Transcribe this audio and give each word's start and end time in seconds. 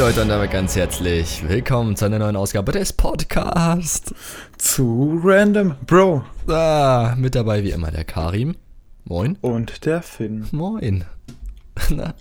Leute 0.00 0.22
und 0.22 0.30
damit 0.30 0.50
ganz 0.50 0.76
herzlich 0.76 1.46
willkommen 1.46 1.94
zu 1.94 2.06
einer 2.06 2.18
neuen 2.18 2.34
Ausgabe 2.34 2.72
des 2.72 2.90
Podcasts. 2.90 4.14
Zu 4.56 5.20
Random 5.22 5.74
Bro. 5.86 6.24
Ah, 6.48 7.14
mit 7.18 7.34
dabei 7.34 7.62
wie 7.64 7.70
immer 7.70 7.90
der 7.90 8.04
Karim. 8.04 8.56
Moin. 9.04 9.36
Und 9.42 9.84
der 9.84 10.00
Finn. 10.00 10.48
Moin. 10.52 11.04
Na, 11.90 12.14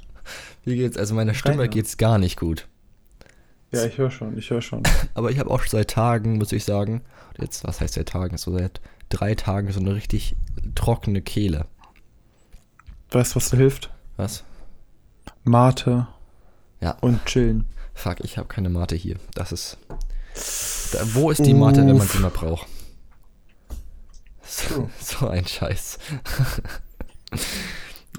wie 0.66 0.76
geht's? 0.76 0.98
Also 0.98 1.16
meiner 1.16 1.34
Stimme 1.34 1.60
Rainer. 1.60 1.68
geht's 1.70 1.96
gar 1.96 2.18
nicht 2.18 2.38
gut. 2.38 2.68
Ja, 3.72 3.86
ich 3.86 3.98
höre 3.98 4.12
schon, 4.12 4.38
ich 4.38 4.50
höre 4.50 4.62
schon. 4.62 4.84
Aber 5.14 5.32
ich 5.32 5.40
habe 5.40 5.50
auch 5.50 5.64
seit 5.64 5.90
Tagen, 5.90 6.38
muss 6.38 6.52
ich 6.52 6.66
sagen, 6.66 7.02
jetzt, 7.40 7.64
was 7.64 7.80
heißt 7.80 7.94
seit 7.94 8.10
Tagen? 8.10 8.36
So 8.36 8.52
seit 8.52 8.82
drei 9.08 9.36
Tagen 9.36 9.72
so 9.72 9.80
eine 9.80 9.96
richtig 9.96 10.36
trockene 10.76 11.22
Kehle. 11.22 11.66
Weißt 13.12 13.32
du, 13.32 13.36
was 13.38 13.52
da 13.52 13.56
hilft? 13.56 13.90
Was? 14.18 14.44
Mate 15.46 16.10
Ja. 16.82 16.92
und 17.02 17.26
chillen. 17.26 17.66
Fuck, 17.94 18.22
ich 18.22 18.38
habe 18.38 18.48
keine 18.48 18.70
Mate 18.70 18.96
hier. 18.96 19.18
Das 19.36 19.52
ist. 19.52 19.78
Da, 20.94 21.00
wo 21.14 21.30
ist 21.32 21.46
die 21.46 21.54
Mate, 21.54 21.80
wenn 21.82 21.88
man 21.88 21.98
Uff. 21.98 22.12
sie 22.14 22.20
mal 22.20 22.30
braucht? 22.32 22.68
So, 24.44 24.90
so 25.02 25.28
ein 25.28 25.46
Scheiß. 25.46 26.00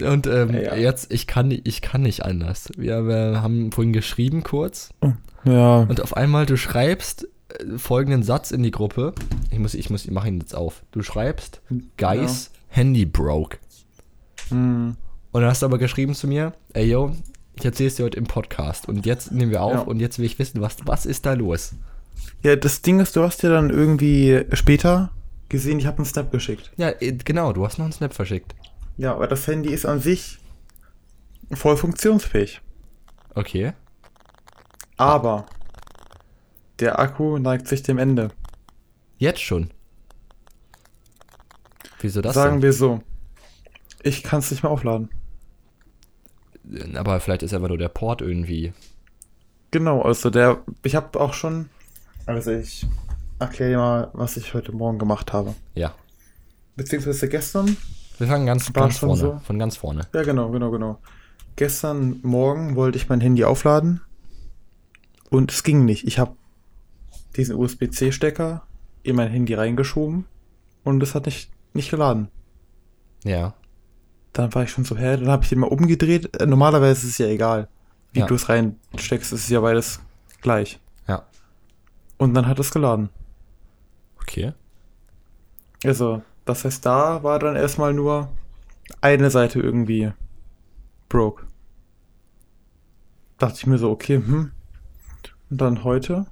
Und 0.03 0.27
ähm, 0.27 0.55
Ja, 0.55 0.61
ja. 0.61 0.75
jetzt, 0.77 1.13
ich 1.13 1.27
kann, 1.27 1.49
nicht- 1.49 1.67
ich 1.67 1.83
kann 1.83 2.03
nicht 2.03 2.25
anders. 2.25 2.69
Wir, 2.77 3.07
wir 3.07 3.43
haben 3.43 3.73
vorhin 3.73 3.93
geschrieben 3.93 4.43
kurz 4.43 4.91
Ja, 5.45 5.79
und 5.81 6.01
auf 6.01 6.17
einmal 6.17 6.47
du 6.47 6.57
schreibst 6.57 7.27
äh, 7.49 7.77
folgenden 7.77 8.23
Satz 8.23 8.51
in 8.51 8.63
die 8.63 8.71
Gruppe. 8.71 9.15
Ich 9.51 9.59
muss, 9.59 9.75
ich 9.75 9.91
muss, 9.91 10.05
ich 10.05 10.11
mache 10.11 10.29
ihn 10.29 10.39
jetzt 10.41 10.55
auf. 10.55 10.85
Du 10.93 11.03
schreibst, 11.03 11.61
Guys, 11.99 12.51
Handy 12.69 13.05
broke. 13.05 13.59
hm, 14.49 14.97
Und 15.33 15.41
dann 15.41 15.51
hast 15.51 15.63
du 15.63 15.67
aber 15.67 15.79
geschrieben 15.79 16.15
zu 16.15 16.29
mir, 16.29 16.55
ey 16.73 16.87
yo, 16.89 17.15
ich 17.55 17.65
erzähl's 17.65 17.97
dir 17.97 18.05
heute 18.05 18.19
im 18.19 18.25
Podcast. 18.25 18.89
Und 18.89 19.07
jetzt 19.07 19.33
nehmen 19.33 19.51
wir 19.51 19.63
auf 19.63 19.73
Ja. 19.73 19.81
und 19.81 20.01
jetzt 20.01 20.19
will 20.19 20.25
ich 20.27 20.39
wissen, 20.39 20.61
was, 20.61 20.77
was 20.85 21.07
ist 21.07 21.27
da 21.27 21.35
los? 21.35 21.75
ja, 22.43 22.57
das 22.57 22.83
Ding 22.83 23.01
ist, 23.01 23.17
du 23.17 23.23
hast 23.23 23.43
ja 23.43 23.51
dann 23.51 23.71
irgendwie 23.71 24.45
später 24.53 25.11
gesehen, 25.49 25.79
ich 25.79 25.87
habe 25.87 25.99
einen 25.99 26.07
Snap 26.07 26.31
geschickt. 26.31 26.71
Ja, 26.77 26.91
äh, 27.01 27.13
genau, 27.13 27.53
du 27.53 27.65
hast 27.65 27.79
noch 27.79 27.85
einen 27.85 27.93
Snap 27.93 28.15
verschickt. 28.15 28.55
Ja, 28.97 29.13
aber 29.15 29.27
das 29.27 29.47
Handy 29.47 29.71
ist 29.71 29.85
an 29.87 30.01
sich 30.01 30.39
voll 31.53 31.77
funktionsfähig. 31.77 32.61
Okay. 33.35 33.73
Aber 34.97 35.47
der 36.79 36.99
Akku 36.99 37.39
neigt 37.39 37.69
sich 37.69 37.83
dem 37.83 37.99
Ende. 37.99 38.31
Jetzt 39.19 39.41
schon. 39.41 39.71
Wieso 42.01 42.21
das 42.23 42.35
Sagen 42.35 42.63
wir 42.63 42.73
so. 42.73 43.01
Ich 44.03 44.23
kann 44.23 44.39
es 44.41 44.51
nicht 44.51 44.63
mehr 44.63 44.73
aufladen. 44.73 45.11
Aber 46.95 47.21
vielleicht 47.21 47.43
ist 47.43 47.55
einfach 47.55 47.69
nur 47.69 47.79
der 47.79 47.89
Port 47.89 48.21
irgendwie. 48.21 48.73
Genau, 49.71 50.03
also 50.03 50.31
der, 50.31 50.63
ich 50.83 50.95
habe 50.95 51.19
auch 51.21 51.33
schon, 51.33 51.69
also 52.27 52.51
ich 52.51 52.87
erkläre 53.39 53.71
dir 53.71 53.77
mal, 53.79 54.11
was 54.13 54.37
ich 54.37 54.55
heute 54.55 54.73
Morgen 54.73 54.99
gemacht 54.99 55.33
habe. 55.33 55.55
Ja. 55.75 55.95
Beziehungsweise 56.77 57.29
gestern. 57.29 57.77
Wir 58.19 58.27
fangen 58.27 58.47
ganz, 58.47 58.73
ganz 58.73 58.99
vorne. 58.99 59.17
so? 59.17 59.41
Von 59.45 59.59
ganz 59.59 59.77
vorne. 59.77 60.03
Ja, 60.15 60.23
genau, 60.23 60.51
genau, 60.51 60.71
genau. 60.71 60.99
Gestern 61.57 62.21
Morgen 62.23 62.77
wollte 62.77 62.99
ich 62.99 63.09
mein 63.09 63.21
Handy 63.21 63.45
aufladen 63.45 64.01
und 65.31 65.53
es 65.53 65.63
ging 65.63 65.85
nicht. 65.85 66.07
Ich 66.07 66.19
habe 66.19 66.37
diesen 67.37 67.57
USB-C-Stecker 67.57 68.63
in 69.03 69.17
mein 69.17 69.31
Handy 69.31 69.55
reingeschoben 69.55 70.27
und 70.85 71.03
es 71.03 71.15
hat 71.15 71.27
nicht, 71.27 71.51
nicht 71.73 71.91
geladen. 71.91 72.29
Ja. 73.25 73.55
Dann 74.33 74.55
war 74.55 74.63
ich 74.63 74.71
schon 74.71 74.85
so, 74.85 74.97
hä, 74.97 75.17
dann 75.17 75.29
habe 75.29 75.43
ich 75.43 75.49
den 75.49 75.59
mal 75.59 75.67
umgedreht. 75.69 76.41
Äh, 76.41 76.47
Normalerweise 76.47 77.07
ist 77.07 77.13
es 77.13 77.19
ja 77.19 77.27
egal, 77.27 77.69
wie 78.13 78.21
Ja. 78.21 78.27
du 78.27 78.35
es 78.35 78.49
reinsteckst, 78.49 79.33
es 79.33 79.43
ist 79.45 79.51
ja 79.51 79.61
beides 79.61 80.01
gleich. 80.41 80.81
Ja. 81.09 81.25
Und 82.17 82.35
dann 82.35 82.47
hat 82.47 82.59
es 82.61 82.71
geladen. 82.71 83.09
Okay. 84.23 84.53
Also, 85.85 86.23
das 86.45 86.65
heißt, 86.65 86.85
da 86.87 87.23
war 87.23 87.39
dann 87.39 87.57
erstmal 87.57 87.93
nur 87.95 88.29
eine 89.01 89.31
Seite 89.31 89.61
irgendwie 89.61 90.13
broke. 91.09 91.45
Dachte 93.39 93.57
ich 93.59 93.67
mir 93.67 93.79
so, 93.79 93.91
okay, 93.91 94.17
hm. 94.17 94.53
Und 95.51 95.61
dann 95.61 95.83
heute, 95.83 96.27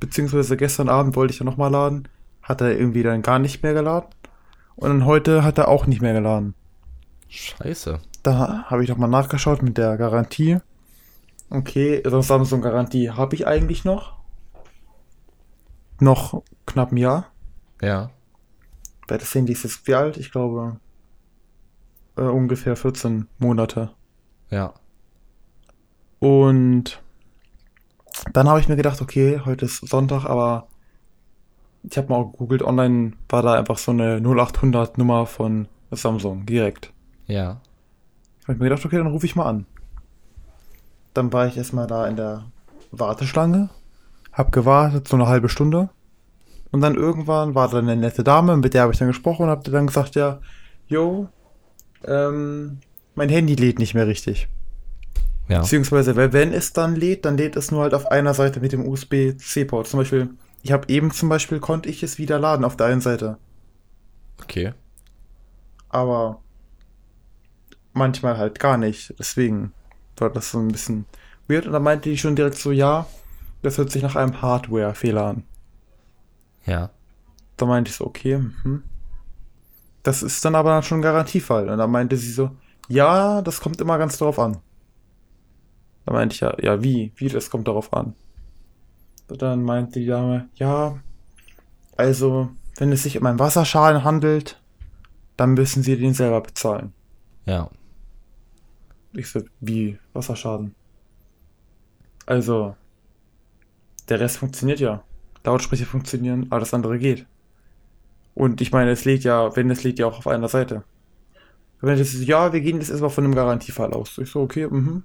beziehungsweise 0.00 0.56
gestern 0.56 0.88
Abend 0.88 1.16
wollte 1.16 1.32
ich 1.32 1.38
ja 1.40 1.44
nochmal 1.46 1.70
laden, 1.70 2.08
hat 2.42 2.60
er 2.60 2.76
irgendwie 2.78 3.02
dann 3.02 3.22
gar 3.22 3.38
nicht 3.38 3.62
mehr 3.62 3.72
geladen. 3.72 4.08
Und 4.76 4.88
dann 4.90 5.06
heute 5.06 5.44
hat 5.44 5.56
er 5.58 5.68
auch 5.68 5.86
nicht 5.86 6.02
mehr 6.02 6.12
geladen. 6.12 6.54
Scheiße. 7.32 7.98
Da 8.22 8.64
habe 8.66 8.84
ich 8.84 8.90
nochmal 8.90 9.08
nachgeschaut 9.08 9.62
mit 9.62 9.78
der 9.78 9.96
Garantie. 9.96 10.58
Okay, 11.48 12.02
so 12.04 12.16
eine 12.16 12.22
Samsung-Garantie 12.22 13.10
habe 13.10 13.34
ich 13.34 13.46
eigentlich 13.46 13.86
noch. 13.86 14.18
Noch 15.98 16.42
knapp 16.66 16.92
ein 16.92 16.98
Jahr. 16.98 17.28
Ja. 17.80 18.10
Weil 19.08 19.16
das 19.16 19.34
Handy 19.34 19.52
ist 19.52 19.64
jetzt 19.64 19.86
wie 19.86 19.94
alt? 19.94 20.18
Ich 20.18 20.30
glaube 20.30 20.76
äh, 22.16 22.22
ungefähr 22.22 22.76
14 22.76 23.28
Monate. 23.38 23.92
Ja. 24.50 24.74
Und 26.18 27.02
dann 28.34 28.48
habe 28.48 28.60
ich 28.60 28.68
mir 28.68 28.76
gedacht, 28.76 29.00
okay, 29.00 29.40
heute 29.46 29.64
ist 29.64 29.88
Sonntag, 29.88 30.26
aber 30.26 30.68
ich 31.82 31.96
habe 31.96 32.08
mal 32.08 32.16
auch 32.16 32.32
gegoogelt, 32.32 32.62
online 32.62 33.12
war 33.30 33.42
da 33.42 33.54
einfach 33.54 33.78
so 33.78 33.90
eine 33.90 34.20
0800 34.20 34.98
Nummer 34.98 35.24
von 35.24 35.66
Samsung 35.90 36.44
direkt. 36.44 36.92
Ja. 37.26 37.60
Habe 38.44 38.54
ich 38.54 38.58
mir 38.58 38.68
gedacht, 38.68 38.84
okay, 38.84 38.96
dann 38.96 39.06
rufe 39.06 39.26
ich 39.26 39.36
mal 39.36 39.46
an. 39.46 39.66
Dann 41.14 41.32
war 41.32 41.46
ich 41.46 41.56
erstmal 41.56 41.86
da 41.86 42.06
in 42.06 42.16
der 42.16 42.44
Warteschlange, 42.90 43.70
hab 44.32 44.52
gewartet, 44.52 45.08
so 45.08 45.16
eine 45.16 45.26
halbe 45.26 45.48
Stunde. 45.48 45.90
Und 46.70 46.80
dann 46.80 46.94
irgendwann 46.94 47.54
war 47.54 47.68
da 47.68 47.78
eine 47.78 47.96
nette 47.96 48.24
Dame, 48.24 48.56
mit 48.56 48.74
der 48.74 48.82
habe 48.82 48.92
ich 48.92 48.98
dann 48.98 49.08
gesprochen 49.08 49.44
und 49.44 49.50
hab 49.50 49.64
dann 49.64 49.86
gesagt, 49.86 50.14
ja, 50.14 50.40
yo, 50.86 51.28
ähm, 52.04 52.78
mein 53.14 53.28
Handy 53.28 53.54
lädt 53.54 53.78
nicht 53.78 53.94
mehr 53.94 54.06
richtig. 54.06 54.48
Ja. 55.48 55.60
Beziehungsweise, 55.60 56.16
wenn 56.16 56.52
es 56.52 56.72
dann 56.72 56.96
lädt, 56.96 57.24
dann 57.26 57.36
lädt 57.36 57.56
es 57.56 57.70
nur 57.70 57.82
halt 57.82 57.94
auf 57.94 58.06
einer 58.10 58.32
Seite 58.32 58.60
mit 58.60 58.72
dem 58.72 58.88
USB-C-Port. 58.88 59.86
Zum 59.86 60.00
Beispiel, 60.00 60.30
ich 60.62 60.72
habe 60.72 60.88
eben 60.88 61.10
zum 61.10 61.28
Beispiel, 61.28 61.60
konnte 61.60 61.88
ich 61.90 62.02
es 62.02 62.18
wieder 62.18 62.38
laden 62.38 62.64
auf 62.64 62.76
der 62.76 62.86
einen 62.86 63.00
Seite. 63.02 63.36
Okay. 64.40 64.72
aber 65.92 66.40
manchmal 67.92 68.38
halt 68.38 68.58
gar 68.58 68.76
nicht. 68.76 69.14
Deswegen 69.18 69.72
war 70.16 70.30
das 70.30 70.50
so 70.50 70.58
ein 70.58 70.68
bisschen 70.68 71.06
weird. 71.48 71.66
Und 71.66 71.72
da 71.72 71.78
meinte 71.78 72.10
die 72.10 72.18
schon 72.18 72.36
direkt 72.36 72.56
so, 72.56 72.72
ja, 72.72 73.06
das 73.62 73.78
hört 73.78 73.90
sich 73.90 74.02
nach 74.02 74.16
einem 74.16 74.40
Hardware-Fehler 74.42 75.24
an. 75.24 75.44
Ja. 76.66 76.90
Da 77.56 77.66
meinte 77.66 77.90
ich 77.90 77.96
so, 77.96 78.06
okay, 78.06 78.38
mhm. 78.38 78.82
das 80.02 80.22
ist 80.22 80.44
dann 80.44 80.54
aber 80.54 80.70
dann 80.70 80.82
schon 80.82 80.98
ein 80.98 81.02
Garantiefall. 81.02 81.68
Und 81.68 81.78
da 81.78 81.86
meinte 81.86 82.16
sie 82.16 82.32
so, 82.32 82.50
ja, 82.88 83.42
das 83.42 83.60
kommt 83.60 83.80
immer 83.80 83.98
ganz 83.98 84.18
drauf 84.18 84.38
an. 84.38 84.58
Da 86.04 86.12
meinte 86.12 86.34
ich 86.34 86.40
ja, 86.40 86.56
ja, 86.60 86.82
wie? 86.82 87.12
Wie, 87.16 87.28
das 87.28 87.50
kommt 87.50 87.68
darauf 87.68 87.92
an? 87.92 88.14
Und 89.28 89.40
dann 89.40 89.62
meinte 89.62 90.00
die 90.00 90.06
Dame, 90.06 90.48
ja, 90.56 90.98
also, 91.96 92.50
wenn 92.76 92.90
es 92.90 93.04
sich 93.04 93.18
um 93.18 93.26
einen 93.26 93.38
Wasserschaden 93.38 94.02
handelt, 94.02 94.60
dann 95.36 95.54
müssen 95.54 95.82
sie 95.82 95.96
den 95.96 96.14
selber 96.14 96.40
bezahlen. 96.40 96.92
Ja. 97.46 97.70
Ich 99.14 99.30
so, 99.30 99.40
wie? 99.60 99.98
Wasserschaden? 100.12 100.74
Also, 102.26 102.76
der 104.08 104.20
Rest 104.20 104.38
funktioniert 104.38 104.80
ja. 104.80 105.02
Lautsprecher 105.44 105.86
funktionieren, 105.86 106.46
alles 106.50 106.72
andere 106.72 106.98
geht. 106.98 107.26
Und 108.34 108.60
ich 108.60 108.72
meine, 108.72 108.90
es 108.90 109.04
lädt 109.04 109.24
ja, 109.24 109.54
wenn 109.56 109.70
es 109.70 109.82
lädt 109.82 109.98
ja 109.98 110.06
auch 110.06 110.18
auf 110.18 110.26
einer 110.26 110.48
Seite. 110.48 110.84
Wenn 111.80 111.98
das 111.98 112.14
ist, 112.14 112.24
ja, 112.26 112.52
wir 112.52 112.60
gehen 112.60 112.78
jetzt 112.78 112.90
erstmal 112.90 113.10
von 113.10 113.24
einem 113.24 113.34
Garantiefall 113.34 113.92
aus. 113.92 114.16
Ich 114.18 114.30
so, 114.30 114.40
okay, 114.40 114.68
mhm. 114.68 115.02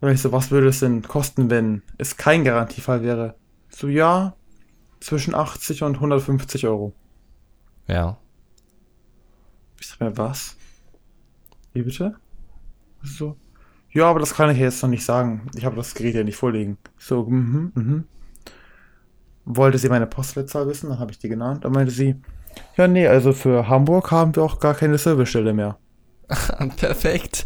Und 0.00 0.10
ich 0.10 0.20
so, 0.20 0.32
was 0.32 0.50
würde 0.50 0.68
es 0.68 0.80
denn 0.80 1.02
kosten, 1.02 1.48
wenn 1.48 1.82
es 1.96 2.18
kein 2.18 2.44
Garantiefall 2.44 3.02
wäre? 3.02 3.34
So, 3.70 3.88
ja, 3.88 4.36
zwischen 5.00 5.34
80 5.34 5.82
und 5.82 5.94
150 5.94 6.66
Euro. 6.66 6.92
Ja. 7.88 8.18
Ich 9.80 9.86
sag 9.86 10.00
mir, 10.00 10.16
was? 10.16 10.56
Wie 11.72 11.82
bitte? 11.82 12.16
So. 13.04 13.36
Ja, 13.90 14.10
aber 14.10 14.18
das 14.18 14.34
kann 14.34 14.50
ich 14.50 14.58
jetzt 14.58 14.82
noch 14.82 14.90
nicht 14.90 15.04
sagen. 15.04 15.48
Ich 15.54 15.64
habe 15.64 15.76
das 15.76 15.94
Gerät 15.94 16.16
ja 16.16 16.24
nicht 16.24 16.36
vorliegen. 16.36 16.78
So, 16.98 17.24
mhm, 17.24 17.72
mhm. 17.74 18.04
Wollte 19.44 19.78
sie 19.78 19.88
meine 19.88 20.06
Postleitzahl 20.06 20.66
wissen, 20.66 20.88
dann 20.88 20.98
habe 20.98 21.12
ich 21.12 21.18
die 21.18 21.28
genannt. 21.28 21.64
Dann 21.64 21.72
meinte 21.72 21.92
sie, 21.92 22.16
ja, 22.76 22.88
nee, 22.88 23.06
also 23.06 23.32
für 23.32 23.68
Hamburg 23.68 24.10
haben 24.10 24.34
wir 24.34 24.42
auch 24.42 24.58
gar 24.58 24.74
keine 24.74 24.98
Servicestelle 24.98 25.52
mehr. 25.52 25.78
Perfekt. 26.76 27.44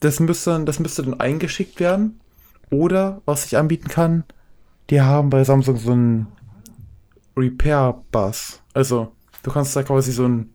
Das 0.00 0.20
müsste, 0.20 0.64
das 0.64 0.78
müsste 0.78 1.02
dann 1.02 1.18
eingeschickt 1.18 1.80
werden. 1.80 2.20
Oder, 2.70 3.22
was 3.24 3.46
ich 3.46 3.56
anbieten 3.56 3.88
kann, 3.88 4.24
die 4.90 5.00
haben 5.00 5.30
bei 5.30 5.44
Samsung 5.44 5.76
so 5.76 5.92
einen 5.92 6.26
Repair-Bus. 7.36 8.62
Also, 8.74 9.12
du 9.42 9.50
kannst 9.50 9.74
da 9.74 9.82
quasi 9.82 10.12
so 10.12 10.26
einen 10.26 10.53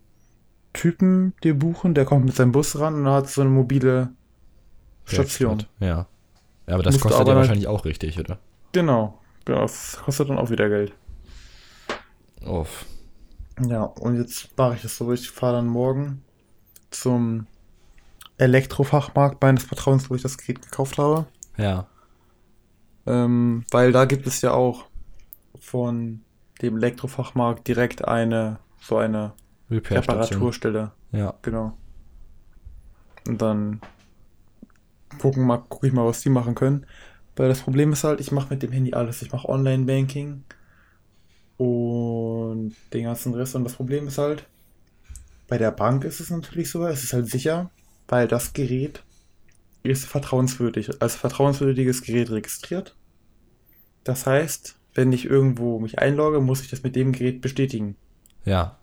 Typen 0.72 1.34
dir 1.42 1.58
buchen, 1.58 1.94
der 1.94 2.04
kommt 2.04 2.24
mit 2.26 2.34
seinem 2.36 2.52
Bus 2.52 2.78
ran 2.78 2.94
und 2.94 3.08
hat 3.08 3.28
so 3.28 3.40
eine 3.40 3.50
mobile 3.50 4.10
Station. 5.04 5.64
Ja. 5.80 6.06
Ja, 6.66 6.74
aber 6.74 6.82
das 6.84 6.94
Musst 6.94 7.02
kostet 7.02 7.20
ja 7.26 7.26
halt- 7.26 7.36
wahrscheinlich 7.38 7.66
auch 7.66 7.84
richtig, 7.84 8.18
oder? 8.20 8.38
Genau. 8.72 9.18
genau. 9.44 9.62
Das 9.62 9.98
kostet 10.04 10.30
dann 10.30 10.38
auch 10.38 10.50
wieder 10.50 10.68
Geld. 10.68 10.92
Oh, 12.46 12.64
Ja, 13.66 13.82
und 13.82 14.16
jetzt 14.16 14.56
mache 14.56 14.76
ich 14.76 14.84
es 14.84 14.96
so, 14.96 15.12
ich 15.12 15.30
fahre 15.30 15.56
dann 15.56 15.66
morgen 15.66 16.22
zum 16.90 17.46
Elektrofachmarkt 18.38 19.42
meines 19.42 19.64
Vertrauens, 19.64 20.08
wo 20.08 20.14
ich 20.14 20.22
das 20.22 20.38
Gerät 20.38 20.62
gekauft 20.62 20.98
habe. 20.98 21.26
ja. 21.56 21.86
Ähm, 23.06 23.64
weil 23.70 23.92
da 23.92 24.04
gibt 24.04 24.26
es 24.26 24.42
ja 24.42 24.52
auch 24.52 24.84
von 25.58 26.20
dem 26.60 26.76
Elektrofachmarkt 26.76 27.66
direkt 27.66 28.06
eine, 28.06 28.58
so 28.78 28.98
eine. 28.98 29.32
Reparaturstelle. 29.70 30.92
Ja. 31.12 31.34
Genau. 31.42 31.76
Und 33.26 33.40
dann 33.40 33.80
gucken 35.18 35.46
mal, 35.46 35.58
gucke 35.58 35.86
ich 35.86 35.92
mal, 35.92 36.06
was 36.06 36.20
die 36.20 36.30
machen 36.30 36.54
können. 36.54 36.86
Weil 37.36 37.48
das 37.48 37.60
Problem 37.60 37.92
ist 37.92 38.04
halt, 38.04 38.20
ich 38.20 38.32
mache 38.32 38.50
mit 38.50 38.62
dem 38.62 38.72
Handy 38.72 38.92
alles. 38.92 39.22
Ich 39.22 39.32
mache 39.32 39.48
Online-Banking 39.48 40.44
und 41.56 42.74
den 42.92 43.04
ganzen 43.04 43.34
Rest. 43.34 43.54
Und 43.54 43.64
das 43.64 43.74
Problem 43.74 44.06
ist 44.08 44.18
halt, 44.18 44.46
bei 45.46 45.58
der 45.58 45.70
Bank 45.70 46.04
ist 46.04 46.20
es 46.20 46.30
natürlich 46.30 46.70
so, 46.70 46.84
es 46.86 47.04
ist 47.04 47.12
halt 47.12 47.28
sicher, 47.28 47.70
weil 48.08 48.28
das 48.28 48.52
Gerät 48.52 49.02
ist 49.82 50.04
vertrauenswürdig, 50.04 51.00
als 51.00 51.16
vertrauenswürdiges 51.16 52.02
Gerät 52.02 52.30
registriert. 52.30 52.96
Das 54.04 54.26
heißt, 54.26 54.76
wenn 54.94 55.12
ich 55.12 55.24
irgendwo 55.24 55.78
mich 55.78 55.98
einlogge, 55.98 56.40
muss 56.40 56.62
ich 56.62 56.68
das 56.68 56.82
mit 56.82 56.96
dem 56.96 57.12
Gerät 57.12 57.40
bestätigen. 57.40 57.96
Ja. 58.44 58.78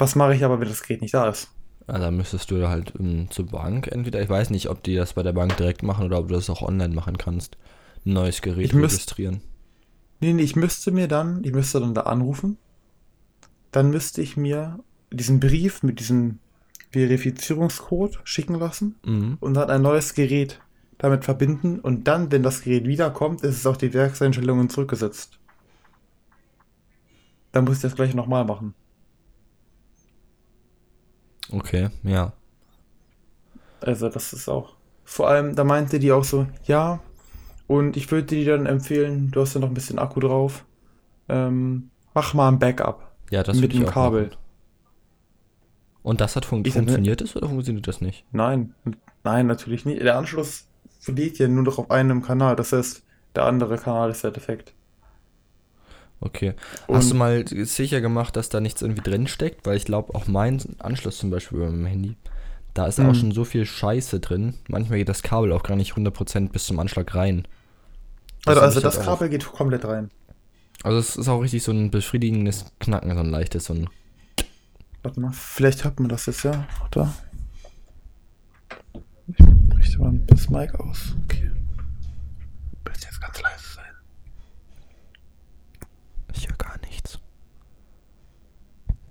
Was 0.00 0.16
mache 0.16 0.34
ich 0.34 0.44
aber, 0.44 0.58
wenn 0.60 0.68
das 0.68 0.82
Gerät 0.82 1.02
nicht 1.02 1.12
da 1.14 1.28
ist? 1.28 1.50
Ja, 1.86 1.98
dann 1.98 2.16
müsstest 2.16 2.50
du 2.50 2.66
halt 2.68 2.94
ähm, 2.98 3.28
zur 3.30 3.46
Bank 3.46 3.86
entweder, 3.88 4.22
ich 4.22 4.28
weiß 4.28 4.50
nicht, 4.50 4.68
ob 4.70 4.82
die 4.82 4.94
das 4.94 5.12
bei 5.12 5.22
der 5.22 5.32
Bank 5.32 5.56
direkt 5.56 5.82
machen 5.82 6.06
oder 6.06 6.18
ob 6.18 6.28
du 6.28 6.34
das 6.34 6.48
auch 6.48 6.62
online 6.62 6.94
machen 6.94 7.18
kannst. 7.18 7.58
Ein 8.06 8.14
neues 8.14 8.40
Gerät 8.40 8.66
Ich 8.66 8.74
registrieren. 8.74 9.42
Nee, 10.20 10.32
nee, 10.32 10.42
ich 10.42 10.56
müsste 10.56 10.90
mir 10.90 11.06
dann, 11.06 11.44
ich 11.44 11.52
müsste 11.52 11.80
dann 11.80 11.94
da 11.94 12.02
anrufen. 12.02 12.56
Dann 13.72 13.90
müsste 13.90 14.22
ich 14.22 14.36
mir 14.36 14.78
diesen 15.12 15.38
Brief 15.40 15.82
mit 15.82 16.00
diesem 16.00 16.38
Verifizierungscode 16.92 18.20
schicken 18.24 18.54
lassen 18.54 18.96
Mhm. 19.04 19.36
und 19.40 19.54
dann 19.54 19.68
ein 19.70 19.82
neues 19.82 20.14
Gerät 20.14 20.60
damit 20.98 21.24
verbinden 21.24 21.78
und 21.78 22.08
dann, 22.08 22.30
wenn 22.32 22.42
das 22.42 22.62
Gerät 22.62 22.86
wiederkommt, 22.86 23.42
ist 23.42 23.56
es 23.56 23.66
auf 23.66 23.78
die 23.78 23.92
Werkseinstellungen 23.94 24.68
zurückgesetzt. 24.70 25.38
Dann 27.52 27.64
muss 27.64 27.76
ich 27.76 27.82
das 27.82 27.94
gleich 27.96 28.14
nochmal 28.14 28.44
machen. 28.44 28.74
Okay, 31.52 31.90
ja. 32.02 32.32
Also 33.80 34.08
das 34.08 34.32
ist 34.32 34.48
auch. 34.48 34.74
Vor 35.04 35.28
allem, 35.28 35.56
da 35.56 35.64
meinte 35.64 35.98
die 35.98 36.12
auch 36.12 36.24
so, 36.24 36.46
ja, 36.64 37.00
und 37.66 37.96
ich 37.96 38.10
würde 38.10 38.26
dir 38.26 38.56
dann 38.56 38.66
empfehlen, 38.66 39.30
du 39.30 39.40
hast 39.40 39.54
ja 39.54 39.60
noch 39.60 39.68
ein 39.68 39.74
bisschen 39.74 39.98
Akku 39.98 40.20
drauf, 40.20 40.64
ähm, 41.28 41.90
mach 42.14 42.34
mal 42.34 42.48
ein 42.48 42.58
Backup. 42.58 43.10
Ja, 43.30 43.42
das 43.42 43.58
Mit 43.58 43.72
dem 43.72 43.86
Kabel. 43.86 44.24
machen. 44.24 44.36
Und 46.02 46.20
das 46.20 46.34
hat 46.36 46.44
fun 46.44 46.62
Ich 46.64 46.74
funktioniert 46.74 47.20
es 47.20 47.36
oder 47.36 47.48
funktioniert 47.48 47.86
das 47.86 48.00
nicht? 48.00 48.24
Nein, 48.32 48.74
nein, 49.22 49.46
natürlich 49.46 49.84
nicht. 49.84 50.02
Der 50.02 50.16
Anschluss 50.16 50.66
lädt 51.06 51.38
ja 51.38 51.46
nur 51.48 51.62
noch 51.62 51.78
auf 51.78 51.90
einem 51.90 52.22
Kanal. 52.22 52.56
Das 52.56 52.72
heißt, 52.72 53.02
der 53.34 53.44
andere 53.44 53.76
Kanal 53.76 54.10
ist 54.10 54.24
der 54.24 54.30
defekt. 54.30 54.72
Okay. 56.20 56.54
Und- 56.86 56.96
Hast 56.96 57.10
du 57.10 57.14
mal 57.14 57.46
sicher 57.48 58.00
gemacht, 58.00 58.36
dass 58.36 58.48
da 58.50 58.60
nichts 58.60 58.82
irgendwie 58.82 59.02
drin 59.02 59.26
steckt? 59.26 59.66
Weil 59.66 59.76
ich 59.76 59.84
glaube, 59.84 60.14
auch 60.14 60.26
mein 60.26 60.60
Anschluss 60.78 61.18
zum 61.18 61.30
Beispiel 61.30 61.58
bei 61.60 61.66
meinem 61.66 61.86
Handy, 61.86 62.16
da 62.74 62.86
ist 62.86 62.98
Mhm. 62.98 63.06
auch 63.10 63.14
schon 63.14 63.32
so 63.32 63.44
viel 63.44 63.64
Scheiße 63.64 64.20
drin. 64.20 64.54
Manchmal 64.68 64.98
geht 64.98 65.08
das 65.08 65.22
Kabel 65.22 65.52
auch 65.52 65.62
gar 65.62 65.76
nicht 65.76 65.94
100% 65.96 66.52
bis 66.52 66.64
zum 66.66 66.78
Anschlag 66.78 67.14
rein. 67.14 67.46
Das 68.44 68.56
Also, 68.56 68.60
also 68.66 68.80
das 68.80 68.96
halt. 68.96 69.06
Kabel 69.06 69.28
geht 69.30 69.44
komplett 69.46 69.84
rein. 69.84 70.10
Also 70.82 70.98
es 70.98 71.16
ist 71.16 71.28
auch 71.28 71.40
richtig 71.40 71.62
so 71.62 71.72
ein 71.72 71.90
befriedigendes 71.90 72.66
Knacken, 72.80 73.12
so 73.12 73.20
ein 73.20 73.30
leichtes, 73.30 73.64
so 73.66 73.74
ein 73.74 73.88
Warte 75.02 75.20
mal, 75.20 75.32
vielleicht 75.32 75.84
hört 75.84 75.98
man 76.00 76.10
das 76.10 76.26
jetzt 76.26 76.42
ja. 76.44 76.66
Da. 76.90 77.14
Ich 79.26 79.44
richte 79.78 79.98
mal 79.98 80.18
das 80.26 80.48
Mic 80.50 80.74
aus. 80.78 81.14
Okay. 81.24 81.50
Müsste 82.86 83.06
jetzt 83.06 83.20
ganz 83.20 83.40
leise. 83.42 83.69
Ich 86.40 86.48
höre 86.48 86.56
gar 86.56 86.78
nichts. 86.88 87.18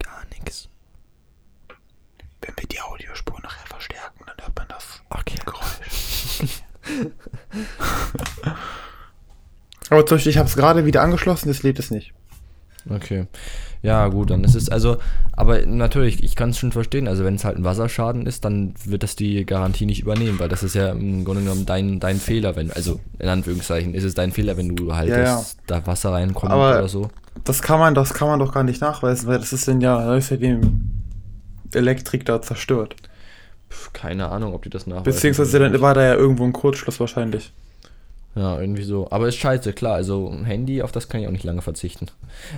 Gar 0.04 0.26
nichts. 0.31 0.68
Wenn 2.42 2.58
wir 2.58 2.66
die 2.66 2.81
Audiospur 2.81 3.40
nachher 3.44 3.68
verstärken, 3.68 4.24
dann 4.26 4.36
hört 4.44 4.58
man 4.58 4.68
das 4.68 5.04
Okay. 5.12 5.38
Geräusch. 5.46 6.64
Aber 9.92 10.06
zum 10.08 10.16
Beispiel, 10.18 10.31
ich 10.31 10.40
habe 10.40 10.50
es 10.50 10.56
gerade 10.56 10.86
wieder 10.86 11.04
angeschlossen, 11.04 11.50
das 11.50 11.62
lädt 11.62 11.78
es 11.78 11.92
nicht. 11.92 12.16
Okay. 12.90 13.28
Ja, 13.84 14.08
gut, 14.08 14.32
dann 14.32 14.44
ist 14.44 14.56
es 14.56 14.70
also, 14.70 14.98
aber 15.39 15.65
natürlich, 15.65 16.21
ich 16.21 16.36
kann 16.36 16.50
es 16.50 16.57
schon 16.57 16.74
verstehen, 16.74 17.07
also 17.07 17.24
wenn 17.24 17.36
es 17.36 17.45
halt 17.45 17.57
ein 17.57 17.63
Wasserschaden 17.63 18.25
ist, 18.25 18.44
dann 18.44 18.74
wird 18.83 19.03
das 19.03 19.15
die 19.15 19.45
Garantie 19.45 19.86
nicht 19.86 20.01
übernehmen, 20.01 20.38
weil 20.38 20.50
das 20.50 20.63
ist 20.63 20.75
ja 20.75 20.89
im 20.89 21.24
Grunde 21.24 21.44
genommen 21.44 21.65
dein, 21.65 22.01
dein 22.01 22.18
Fehler, 22.18 22.57
wenn, 22.57 22.74
also 22.74 23.00
in 23.19 23.30
Anführungszeichen, 23.30 23.94
ist 23.94 24.03
es 24.03 24.15
dein 24.15 24.33
Fehler, 24.33 24.57
wenn 24.57 24.75
du 24.75 24.94
halt 24.94 25.07
Ja, 25.07 25.38
das, 25.38 25.56
da 25.65 25.88
Wasser 25.88 26.12
reinkommt 26.12 26.51
Aber- 26.51 26.71
oder 26.80 26.89
so. 26.89 27.09
Das 27.45 27.62
kann 27.62 27.80
man, 27.80 27.95
das 27.95 28.13
kann 28.13 28.27
man 28.27 28.38
doch 28.38 28.53
gar 28.53 28.63
nicht 28.63 28.81
nachweisen, 28.81 29.30
weil 29.30 29.39
das 29.39 29.53
ist 29.53 29.65
denn 29.65 29.80
ja, 29.80 30.13
das 30.13 30.25
ist 30.25 30.31
ja 30.31 30.36
dem 30.38 30.91
Elektrik 31.74 32.25
da 32.25 32.41
zerstört. 32.41 32.97
Pff, 33.71 33.94
keine 33.94 34.27
Ahnung, 34.27 34.53
ob 34.53 34.63
die 34.63 34.69
das 34.69 34.88
nachweisen. 34.88 35.06
Beziehungsweise 35.06 35.57
dann 35.57 35.80
war 35.80 35.94
da 35.94 36.03
ja 36.03 36.15
irgendwo 36.15 36.44
ein 36.44 36.51
Kurzschluss 36.51 37.00
wahrscheinlich. 37.00 37.53
Ja, 38.36 38.59
irgendwie 38.59 38.83
so. 38.83 39.07
Aber 39.09 39.30
ist 39.30 39.38
scheiße, 39.38 39.71
klar. 39.71 39.95
Also 39.95 40.30
ein 40.30 40.44
Handy, 40.44 40.81
auf 40.81 40.91
das 40.91 41.07
kann 41.07 41.21
ich 41.21 41.27
auch 41.27 41.31
nicht 41.31 41.45
lange 41.45 41.62
verzichten. 41.62 42.07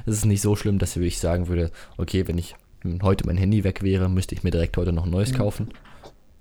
Es 0.08 0.16
ist 0.16 0.26
nicht 0.26 0.42
so 0.42 0.56
schlimm, 0.56 0.80
dass 0.80 0.96
ich 0.96 1.20
sagen 1.20 1.48
würde, 1.48 1.70
okay, 1.98 2.28
wenn 2.28 2.38
ich 2.38 2.56
wenn 2.84 3.02
heute 3.04 3.26
mein 3.26 3.38
Handy 3.38 3.64
weg 3.64 3.82
wäre, 3.84 4.10
müsste 4.10 4.36
ich 4.36 4.44
mir 4.44 4.52
direkt 4.52 4.78
heute 4.78 4.92
noch 4.94 5.06
ein 5.06 5.12
neues 5.12 5.34
kaufen. 5.34 5.70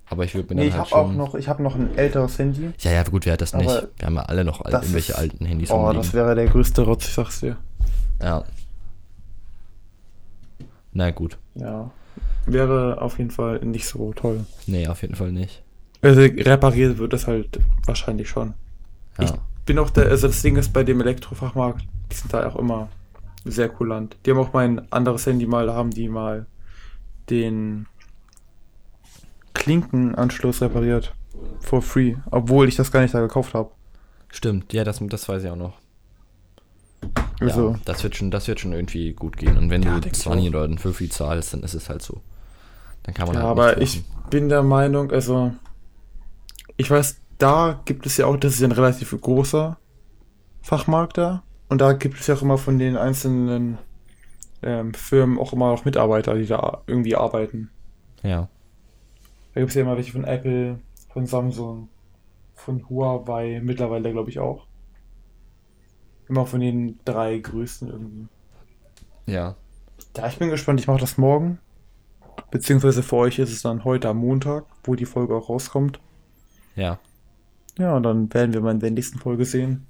Aber 0.09 0.25
ich 0.25 0.35
würde 0.35 0.53
mir 0.55 0.61
Nee, 0.61 0.71
dann 0.71 0.81
ich 0.81 0.85
halt 0.85 0.91
habe 0.93 1.03
auch 1.03 1.07
schon... 1.09 1.17
noch, 1.17 1.35
ich 1.37 1.49
habe 1.49 1.63
noch 1.63 1.77
ein 1.77 1.97
älteres 1.97 2.39
Handy. 2.39 2.71
Ja, 2.81 2.91
ja, 2.91 3.03
gut, 3.05 3.27
wer 3.27 3.35
hat 3.35 3.41
das 3.41 3.55
nicht? 3.55 3.69
Wir 3.69 4.07
haben 4.07 4.17
ja 4.17 4.23
alle 4.23 4.45
noch 4.45 4.61
al- 4.65 4.73
das 4.73 4.83
irgendwelche 4.83 5.13
ist- 5.13 5.19
alten 5.19 5.45
Handys 5.47 5.71
Oh, 5.71 5.77
rumliegen. 5.77 6.03
das 6.03 6.13
wäre 6.13 6.35
der 6.35 6.47
größte 6.47 6.83
Rotz, 6.83 7.07
ich 7.07 7.15
sag's 7.15 7.41
dir. 7.41 7.57
Ja. 8.21 8.43
Na 10.93 11.11
gut. 11.11 11.39
Ja. 11.55 11.91
Wäre 12.47 13.01
auf 13.01 13.19
jeden 13.19 13.31
Fall 13.31 13.61
nicht 13.65 13.87
so 13.87 14.13
toll. 14.13 14.45
Nee, 14.67 14.89
auf 14.89 15.03
jeden 15.03 15.15
Fall 15.15 15.31
nicht. 15.33 15.63
Also 16.03 16.21
repariert 16.23 16.99
wird 16.99 17.13
es 17.13 17.27
halt 17.27 17.61
wahrscheinlich 17.87 18.29
schon. 18.29 18.55
Ja. 19.19 19.25
Ich 19.27 19.33
bin 19.67 19.79
auch 19.79 19.91
der, 19.91 20.07
also 20.09 20.27
das 20.27 20.43
Ding 20.43 20.57
ist 20.57 20.73
bei 20.73 20.83
dem 20.83 21.01
Elektrofachmarkt, 21.01 21.83
die 22.11 22.17
sind 22.17 22.33
da 22.33 22.49
auch 22.49 22.57
immer 22.57 22.89
sehr 23.45 23.69
kulant. 23.69 24.17
Die 24.25 24.31
haben 24.31 24.39
auch 24.39 24.53
mein 24.53 24.91
anderes 24.93 25.27
Handy 25.27 25.47
mal, 25.47 25.67
da 25.67 25.75
haben 25.75 25.91
die 25.91 26.09
mal 26.09 26.47
den 27.31 27.87
Klinkenanschluss 29.55 30.61
repariert. 30.63 31.15
For 31.61 31.83
free. 31.83 32.17
Obwohl 32.31 32.69
ich 32.69 32.77
das 32.77 32.91
gar 32.93 33.01
nicht 33.03 33.15
da 33.15 33.21
gekauft 33.21 33.55
habe. 33.55 33.71
Stimmt, 34.29 34.73
ja, 34.73 34.85
das, 34.85 34.99
das 35.03 35.29
weiß 35.29 35.45
ich 35.45 35.51
auch 35.51 35.57
noch. 35.57 35.79
Also, 37.41 37.71
Ja, 37.71 37.79
das 37.85 38.03
wird 38.03 38.17
schon, 38.17 38.31
das 38.31 38.49
wird 38.49 38.61
schon 38.61 38.73
irgendwie 38.73 39.13
gut 39.15 39.37
gehen. 39.37 39.57
Und 39.57 39.71
wenn 39.71 39.83
Ja, 39.83 39.95
du 39.95 40.01
denk 40.01 40.17
ich 40.17 40.23
20 40.23 40.49
auch. 40.49 40.51
oder 40.51 40.65
einen 40.65 40.79
Fünfi 40.79 41.09
zahlst, 41.09 41.53
dann 41.55 41.63
ist 41.63 41.75
es 41.75 41.89
halt 41.89 42.03
so. 42.03 42.23
Dann 43.03 43.15
kann 43.15 43.27
man 43.29 43.37
ja, 43.37 43.43
halt 43.43 43.51
aber 43.51 43.81
ich 43.81 44.05
bin 44.31 44.49
der 44.49 44.63
Meinung, 44.63 45.11
also, 45.11 45.53
ich 46.77 46.91
weiß, 46.91 47.21
da 47.39 47.81
gibt 47.85 48.07
es 48.07 48.17
ja 48.17 48.27
auch, 48.27 48.37
das 48.37 48.55
ist 48.55 48.61
ja 48.61 48.69
ein 48.69 48.73
relativ 48.73 49.19
großer 49.19 49.79
Fachmarkt 50.63 51.19
da. 51.19 51.43
Und 51.71 51.81
da 51.81 51.93
gibt 51.93 52.19
es 52.19 52.27
ja 52.27 52.35
auch 52.35 52.43
immer 52.43 52.59
von 52.59 52.79
den 52.81 52.97
einzelnen 52.97 53.79
ähm, 54.63 54.93
Firmen 54.93 55.39
auch 55.39 55.53
immer 55.53 55.71
noch 55.71 55.85
Mitarbeiter, 55.85 56.35
die 56.35 56.47
da 56.47 56.83
irgendwie 56.89 57.15
arbeiten. 57.15 57.71
Ja. 58.25 58.49
Da 59.55 59.61
gibt 59.61 59.71
es 59.71 59.77
ja 59.77 59.83
immer 59.83 59.97
welche 59.97 60.13
von 60.13 60.25
Apple, 60.25 60.81
von 61.13 61.27
Samsung, 61.27 61.89
von 62.55 62.89
Huawei, 62.89 63.61
mittlerweile 63.63 64.11
glaube 64.11 64.31
ich 64.31 64.41
auch. 64.41 64.67
Immer 66.29 66.45
von 66.45 66.61
den 66.61 66.99
drei 67.05 67.39
größten 67.39 67.89
irgendwie. 67.89 68.29
Ja. 69.27 69.55
Ja, 70.17 70.27
ich 70.27 70.39
bin 70.39 70.51
gespannt, 70.51 70.81
ich 70.81 70.89
mache 70.89 71.01
das 71.01 71.19
morgen. 71.19 71.61
Beziehungsweise 72.51 73.05
für 73.05 73.17
euch 73.17 73.39
ist 73.39 73.53
es 73.53 73.63
dann 73.63 73.85
heute 73.85 74.09
am 74.09 74.17
Montag, 74.19 74.67
wo 74.83 74.97
die 74.97 75.07
Folge 75.07 75.37
auch 75.37 75.49
rauskommt. 75.49 76.01
Ja. 76.75 76.99
Ja, 77.79 77.97
und 77.97 78.03
dann 78.03 78.35
werden 78.35 78.53
wir 78.53 78.61
mal 78.61 78.73
in 78.73 78.81
der 78.81 78.91
nächsten 78.91 79.19
Folge 79.19 79.45
sehen, 79.45 79.87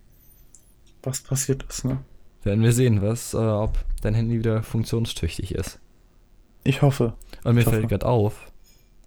was 1.02 1.20
passiert 1.22 1.64
ist, 1.68 1.84
ne? 1.84 1.98
Werden 2.42 2.62
wir 2.62 2.72
sehen, 2.72 3.02
was, 3.02 3.34
äh, 3.34 3.36
ob 3.38 3.78
dein 4.02 4.14
Handy 4.14 4.38
wieder 4.38 4.62
funktionstüchtig 4.62 5.54
ist. 5.54 5.78
Ich 6.64 6.82
hoffe. 6.82 7.14
Und 7.44 7.54
mir 7.54 7.62
hoffe. 7.66 7.76
fällt 7.76 7.88
gerade 7.88 8.06
auf, 8.06 8.50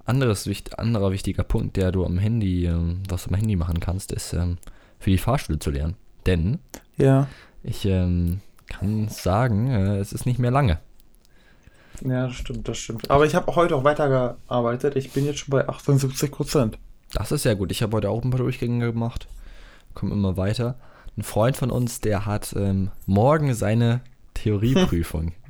anderes, 0.06 0.50
anderer 0.78 1.12
wichtiger 1.12 1.44
Punkt, 1.44 1.76
der 1.78 1.92
du 1.92 2.06
am 2.06 2.18
Handy, 2.18 2.66
ähm, 2.66 3.02
was 3.10 3.24
du 3.24 3.30
am 3.30 3.36
Handy 3.36 3.56
machen 3.56 3.80
kannst, 3.80 4.12
ist 4.12 4.34
ähm, 4.34 4.58
für 5.00 5.10
die 5.10 5.18
Fahrschule 5.18 5.60
zu 5.60 5.72
lernen. 5.72 5.96
Denn 6.26 6.60
Ja. 6.98 7.28
ich 7.64 7.86
ähm, 7.86 8.42
kann 8.68 9.08
sagen, 9.10 9.70
äh, 9.70 9.98
es 9.98 10.14
ist 10.14 10.26
nicht 10.26 10.40
mehr 10.40 10.52
lange. 10.52 10.80
Ja, 12.02 12.28
das 12.28 12.36
stimmt, 12.36 12.68
das 12.68 12.78
stimmt. 12.78 13.10
Aber 13.10 13.26
ich 13.26 13.36
habe 13.36 13.56
heute 13.56 13.76
auch 13.76 13.84
weitergearbeitet. 13.84 14.96
Ich 14.96 15.12
bin 15.12 15.26
jetzt 15.26 15.40
schon 15.40 15.52
bei 15.52 15.68
78 15.68 16.32
Prozent. 16.32 16.78
Das 17.14 17.32
ist 17.32 17.46
ja 17.46 17.54
gut. 17.54 17.72
Ich 17.72 17.82
habe 17.84 17.96
heute 17.96 18.10
auch 18.10 18.24
ein 18.24 18.30
paar 18.32 18.40
Durchgänge 18.40 18.92
gemacht. 18.92 19.28
kommen 19.94 20.12
immer 20.12 20.36
weiter. 20.38 20.76
Ein 21.18 21.24
Freund 21.24 21.58
von 21.58 21.70
uns, 21.70 22.02
der 22.02 22.26
hat 22.26 22.54
ähm, 22.58 22.92
morgen 23.06 23.54
seine 23.54 24.02
Theorieprüfung. 24.34 25.34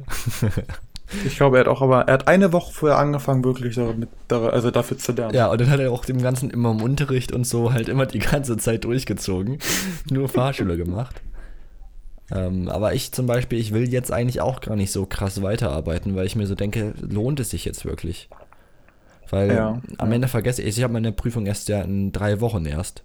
Ich 1.25 1.35
glaube, 1.35 1.57
er 1.57 1.61
hat 1.61 1.67
auch 1.67 1.81
aber, 1.81 2.07
er 2.07 2.13
hat 2.13 2.27
eine 2.27 2.51
Woche 2.53 2.73
vorher 2.73 2.97
angefangen, 2.97 3.43
wirklich 3.43 3.75
damit, 3.75 4.09
also 4.29 4.71
dafür 4.71 4.97
zu 4.97 5.11
lernen. 5.11 5.35
ja, 5.35 5.51
und 5.51 5.61
dann 5.61 5.69
hat 5.69 5.79
er 5.79 5.91
auch 5.91 6.05
dem 6.05 6.21
Ganzen 6.21 6.49
immer 6.49 6.71
im 6.71 6.81
Unterricht 6.81 7.31
und 7.31 7.45
so 7.45 7.73
halt 7.73 7.89
immer 7.89 8.05
die 8.05 8.19
ganze 8.19 8.57
Zeit 8.57 8.83
durchgezogen. 8.83 9.59
Nur 10.09 10.29
Fahrschule 10.29 10.77
gemacht. 10.77 11.21
Ähm, 12.31 12.69
aber 12.69 12.93
ich 12.93 13.11
zum 13.11 13.27
Beispiel, 13.27 13.59
ich 13.59 13.73
will 13.73 13.91
jetzt 13.91 14.11
eigentlich 14.11 14.41
auch 14.41 14.61
gar 14.61 14.75
nicht 14.75 14.91
so 14.91 15.05
krass 15.05 15.41
weiterarbeiten, 15.41 16.15
weil 16.15 16.25
ich 16.25 16.35
mir 16.35 16.47
so 16.47 16.55
denke, 16.55 16.93
lohnt 16.99 17.39
es 17.39 17.51
sich 17.51 17.65
jetzt 17.65 17.85
wirklich? 17.85 18.29
Weil 19.29 19.53
Ja, 19.53 19.81
am 19.97 20.09
ja. 20.09 20.15
Ende 20.15 20.27
vergesse 20.27 20.61
ich, 20.61 20.77
ich 20.77 20.83
habe 20.83 20.93
meine 20.93 21.11
Prüfung 21.11 21.45
erst 21.45 21.67
ja 21.67 21.81
in 21.81 22.11
drei 22.11 22.39
Wochen 22.41 22.65
erst. 22.65 23.03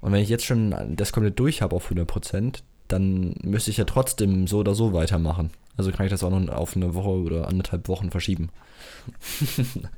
Und 0.00 0.12
wenn 0.12 0.22
ich 0.22 0.28
jetzt 0.28 0.44
schon 0.46 0.94
das 0.96 1.12
komplett 1.12 1.38
durch 1.38 1.60
habe 1.62 1.74
auf 1.74 1.90
100%, 1.90 2.60
dann 2.88 3.34
müsste 3.42 3.70
ich 3.70 3.76
ja 3.76 3.84
trotzdem 3.84 4.46
so 4.46 4.58
oder 4.58 4.74
so 4.74 4.92
weitermachen. 4.92 5.50
Also 5.76 5.90
kann 5.92 6.06
ich 6.06 6.10
das 6.10 6.22
auch 6.24 6.30
noch 6.30 6.48
auf 6.54 6.74
eine 6.76 6.94
Woche 6.94 7.08
oder 7.10 7.48
anderthalb 7.48 7.88
Wochen 7.88 8.10
verschieben. 8.10 8.50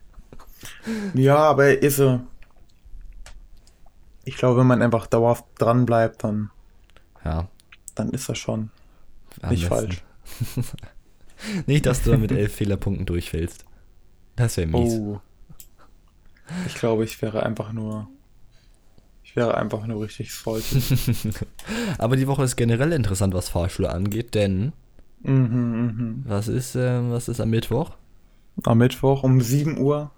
Ja, 1.14 1.36
aber 1.38 1.78
ist 1.82 1.96
so. 1.96 2.20
Ich 4.24 4.36
glaube, 4.36 4.60
wenn 4.60 4.66
man 4.66 4.82
einfach 4.82 5.06
dauerhaft 5.06 5.44
dran 5.58 5.86
bleibt, 5.86 6.22
dann, 6.24 6.50
Ja. 7.24 7.48
dann 7.94 8.10
ist 8.10 8.28
das 8.28 8.36
schon 8.38 8.70
am 9.40 9.50
nicht 9.50 9.68
besten. 9.68 9.74
falsch. 9.86 10.02
Nicht, 11.66 11.86
dass 11.86 12.02
du 12.02 12.10
dann 12.10 12.20
mit 12.20 12.32
elf 12.32 12.54
Fehlerpunkten 12.54 13.06
durchfällst. 13.06 13.64
Das 14.36 14.58
wäre 14.58 14.66
mies. 14.66 14.92
Oh. 14.92 15.20
Ich 16.66 16.74
glaube, 16.74 17.04
ich 17.04 17.20
wäre 17.22 17.42
einfach 17.44 17.72
nur. 17.72 18.08
Ich 19.30 19.36
wäre 19.36 19.56
einfach 19.56 19.86
nur 19.86 20.02
richtig 20.02 20.32
stolz. 20.32 20.74
Aber 21.98 22.16
die 22.16 22.26
Woche 22.26 22.42
ist 22.42 22.56
generell 22.56 22.90
interessant, 22.90 23.32
was 23.32 23.48
Fahrschule 23.48 23.88
angeht, 23.88 24.34
denn 24.34 24.72
mhm, 25.22 25.32
mhm. 25.32 26.24
was 26.26 26.48
ist, 26.48 26.74
ähm, 26.74 27.12
was 27.12 27.28
ist 27.28 27.40
am 27.40 27.50
Mittwoch? 27.50 27.92
Am 28.64 28.78
Mittwoch 28.78 29.22
um 29.22 29.40
7 29.40 29.78
Uhr. 29.78 30.10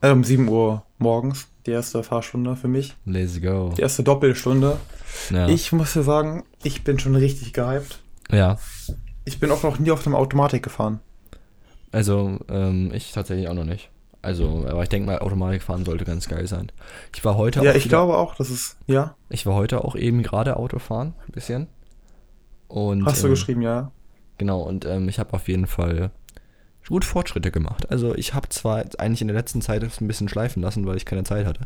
Äh, 0.00 0.10
um 0.10 0.24
7 0.24 0.48
Uhr 0.48 0.82
morgens. 0.98 1.46
Die 1.64 1.70
erste 1.70 2.02
Fahrstunde 2.02 2.56
für 2.56 2.66
mich. 2.66 2.96
Let's 3.04 3.40
go. 3.40 3.72
Die 3.76 3.82
erste 3.82 4.02
Doppelstunde. 4.02 4.78
Ja. 5.30 5.46
Ich 5.46 5.70
muss 5.70 5.92
dir 5.92 6.02
sagen, 6.02 6.42
ich 6.64 6.82
bin 6.82 6.98
schon 6.98 7.14
richtig 7.14 7.52
gehypt. 7.52 8.00
ja. 8.32 8.58
Ich 9.24 9.38
bin 9.38 9.50
auch 9.52 9.62
noch 9.62 9.78
nie 9.78 9.92
auf 9.92 10.06
einem 10.06 10.16
Automatik 10.16 10.64
gefahren. 10.64 11.00
Also, 11.92 12.38
ähm, 12.48 12.92
ich 12.92 13.12
tatsächlich 13.12 13.48
auch 13.48 13.54
noch 13.54 13.64
nicht. 13.64 13.90
Also, 14.26 14.66
aber 14.68 14.82
ich 14.82 14.88
denke 14.88 15.06
mal, 15.06 15.18
Automatik 15.20 15.62
fahren 15.62 15.84
sollte 15.84 16.04
ganz 16.04 16.28
geil 16.28 16.46
sein. 16.48 16.72
Ich 17.14 17.24
war 17.24 17.36
heute 17.36 17.62
Ja, 17.62 17.70
auch 17.70 17.74
ich 17.76 17.84
wieder- 17.84 17.98
glaube 17.98 18.16
auch, 18.18 18.34
das 18.34 18.50
ist. 18.50 18.76
Ja, 18.88 19.14
Ich 19.28 19.46
war 19.46 19.54
heute 19.54 19.84
auch 19.84 19.94
eben 19.94 20.22
gerade 20.24 20.56
Autofahren, 20.56 21.14
ein 21.28 21.32
bisschen. 21.32 21.68
Und, 22.68 23.06
hast 23.06 23.22
du 23.22 23.28
ähm, 23.28 23.32
geschrieben, 23.34 23.62
ja. 23.62 23.92
Genau, 24.38 24.62
und 24.62 24.84
ähm, 24.84 25.08
ich 25.08 25.18
habe 25.20 25.32
auf 25.32 25.46
jeden 25.48 25.66
Fall 25.68 26.10
gut 26.88 27.04
Fortschritte 27.04 27.50
gemacht. 27.52 27.88
Also 27.90 28.14
ich 28.16 28.34
habe 28.34 28.48
zwar 28.48 28.84
eigentlich 28.98 29.20
in 29.22 29.28
der 29.28 29.36
letzten 29.36 29.62
Zeit 29.62 29.82
es 29.84 30.00
ein 30.00 30.08
bisschen 30.08 30.28
schleifen 30.28 30.60
lassen, 30.62 30.86
weil 30.86 30.96
ich 30.96 31.04
keine 31.06 31.22
Zeit 31.24 31.46
hatte. 31.46 31.60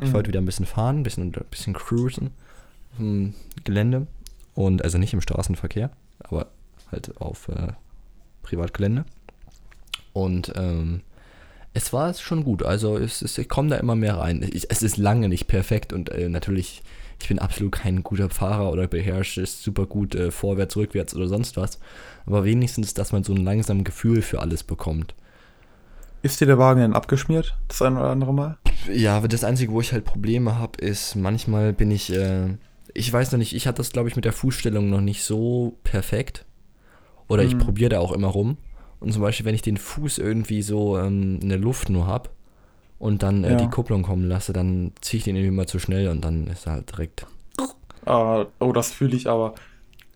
Ich 0.00 0.08
Mhm. 0.10 0.12
wollte 0.12 0.28
wieder 0.28 0.40
ein 0.40 0.46
bisschen 0.46 0.66
fahren, 0.66 0.98
ein 1.00 1.02
bisschen, 1.02 1.34
ein 1.34 1.44
bisschen 1.50 1.72
cruisen 1.74 2.28
auf 2.92 2.98
dem 2.98 3.34
Gelände. 3.64 4.06
Und 4.54 4.84
also 4.84 4.98
nicht 4.98 5.14
im 5.14 5.20
Straßenverkehr, 5.22 5.90
aber 6.20 6.48
halt 6.90 7.18
auf 7.20 7.48
äh, 7.48 7.68
Privatgelände. 8.42 9.04
Und 10.12 10.52
ähm, 10.56 11.00
es 11.74 11.92
war 11.92 12.12
schon 12.14 12.44
gut. 12.44 12.62
Also 12.62 12.96
es 12.98 13.22
ist, 13.22 13.38
ich 13.38 13.48
komme 13.48 13.70
da 13.70 13.76
immer 13.76 13.94
mehr 13.96 14.18
rein. 14.18 14.48
Ich, 14.52 14.70
es 14.70 14.82
ist 14.82 14.96
lange 14.96 15.28
nicht 15.28 15.46
perfekt 15.46 15.92
und 15.92 16.10
äh, 16.10 16.28
natürlich, 16.28 16.82
ich 17.20 17.28
bin 17.28 17.38
absolut 17.38 17.72
kein 17.72 18.02
guter 18.02 18.28
Fahrer 18.30 18.70
oder 18.72 18.86
beherrsche 18.86 19.42
es 19.42 19.62
super 19.62 19.86
gut 19.86 20.14
äh, 20.14 20.30
vorwärts, 20.30 20.76
rückwärts 20.76 21.14
oder 21.14 21.28
sonst 21.28 21.56
was. 21.56 21.78
Aber 22.26 22.44
wenigstens, 22.44 22.94
dass 22.94 23.12
man 23.12 23.24
so 23.24 23.32
ein 23.34 23.44
langsames 23.44 23.84
Gefühl 23.84 24.22
für 24.22 24.40
alles 24.40 24.62
bekommt. 24.62 25.14
Ist 26.22 26.40
dir 26.40 26.46
der 26.46 26.58
Wagen 26.58 26.80
denn 26.80 26.94
abgeschmiert? 26.94 27.56
Das 27.68 27.82
ein 27.82 27.96
oder 27.96 28.10
andere 28.10 28.32
Mal? 28.32 28.58
Ja, 28.92 29.16
aber 29.16 29.28
das 29.28 29.42
Einzige, 29.42 29.72
wo 29.72 29.80
ich 29.80 29.92
halt 29.92 30.04
Probleme 30.04 30.56
habe, 30.58 30.78
ist, 30.78 31.16
manchmal 31.16 31.72
bin 31.72 31.90
ich, 31.90 32.12
äh, 32.12 32.56
ich 32.94 33.12
weiß 33.12 33.32
noch 33.32 33.38
nicht, 33.38 33.54
ich 33.56 33.66
hatte 33.66 33.78
das, 33.78 33.90
glaube 33.92 34.08
ich, 34.08 34.14
mit 34.16 34.24
der 34.24 34.32
Fußstellung 34.32 34.88
noch 34.88 35.00
nicht 35.00 35.24
so 35.24 35.78
perfekt. 35.82 36.44
Oder 37.28 37.42
ich 37.44 37.54
Mhm. 37.54 37.60
probiere 37.60 37.90
da 37.90 37.98
auch 38.00 38.12
immer 38.12 38.28
rum. 38.28 38.56
Und 39.02 39.12
zum 39.12 39.22
Beispiel, 39.22 39.44
wenn 39.46 39.54
ich 39.54 39.62
den 39.62 39.76
Fuß 39.76 40.18
irgendwie 40.18 40.62
so 40.62 40.98
ähm, 40.98 41.38
in 41.42 41.48
der 41.48 41.58
Luft 41.58 41.90
nur 41.90 42.06
habe 42.06 42.30
und 42.98 43.22
dann 43.22 43.44
äh, 43.44 43.50
Ja. 43.52 43.56
die 43.56 43.68
Kupplung 43.68 44.02
kommen 44.02 44.28
lasse, 44.28 44.52
dann 44.52 44.92
ziehe 45.00 45.18
ich 45.18 45.24
den 45.24 45.36
irgendwie 45.36 45.54
mal 45.56 45.66
zu 45.66 45.78
schnell 45.78 46.08
und 46.08 46.24
dann 46.24 46.46
ist 46.46 46.66
er 46.66 46.74
halt 46.74 46.90
direkt. 46.92 47.26
Ah, 48.06 48.46
oh, 48.60 48.72
das 48.72 48.90
fühle 48.92 49.16
ich 49.16 49.28
aber. 49.28 49.54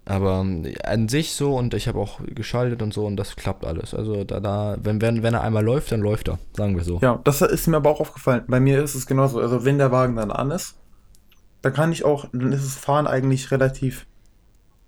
Aber 0.08 0.40
ähm, 0.40 0.64
an 0.84 1.08
sich 1.08 1.32
so 1.34 1.56
und 1.56 1.74
ich 1.74 1.88
habe 1.88 1.98
auch 1.98 2.20
geschaltet 2.24 2.80
und 2.80 2.94
so 2.94 3.04
und 3.06 3.16
das 3.16 3.34
klappt 3.34 3.64
alles. 3.64 3.92
Also 3.92 4.22
da, 4.22 4.38
da, 4.38 4.76
wenn, 4.80 5.00
wenn, 5.00 5.22
wenn 5.24 5.34
er 5.34 5.42
einmal 5.42 5.64
läuft, 5.64 5.90
dann 5.90 6.00
läuft 6.00 6.28
er, 6.28 6.38
sagen 6.56 6.76
wir 6.76 6.84
so. 6.84 6.98
Ja, 7.02 7.20
das 7.24 7.42
ist 7.42 7.66
mir 7.66 7.76
aber 7.78 7.90
auch 7.90 8.00
aufgefallen. 8.00 8.44
Bei 8.46 8.60
mir 8.60 8.82
ist 8.82 8.94
es 8.94 9.06
genauso. 9.06 9.40
Also, 9.40 9.64
wenn 9.64 9.78
der 9.78 9.90
Wagen 9.90 10.14
dann 10.14 10.30
an 10.30 10.52
ist, 10.52 10.76
dann 11.62 11.72
kann 11.72 11.90
ich 11.90 12.04
auch, 12.04 12.26
dann 12.32 12.52
ist 12.52 12.64
das 12.64 12.76
Fahren 12.76 13.08
eigentlich 13.08 13.50
relativ 13.50 14.06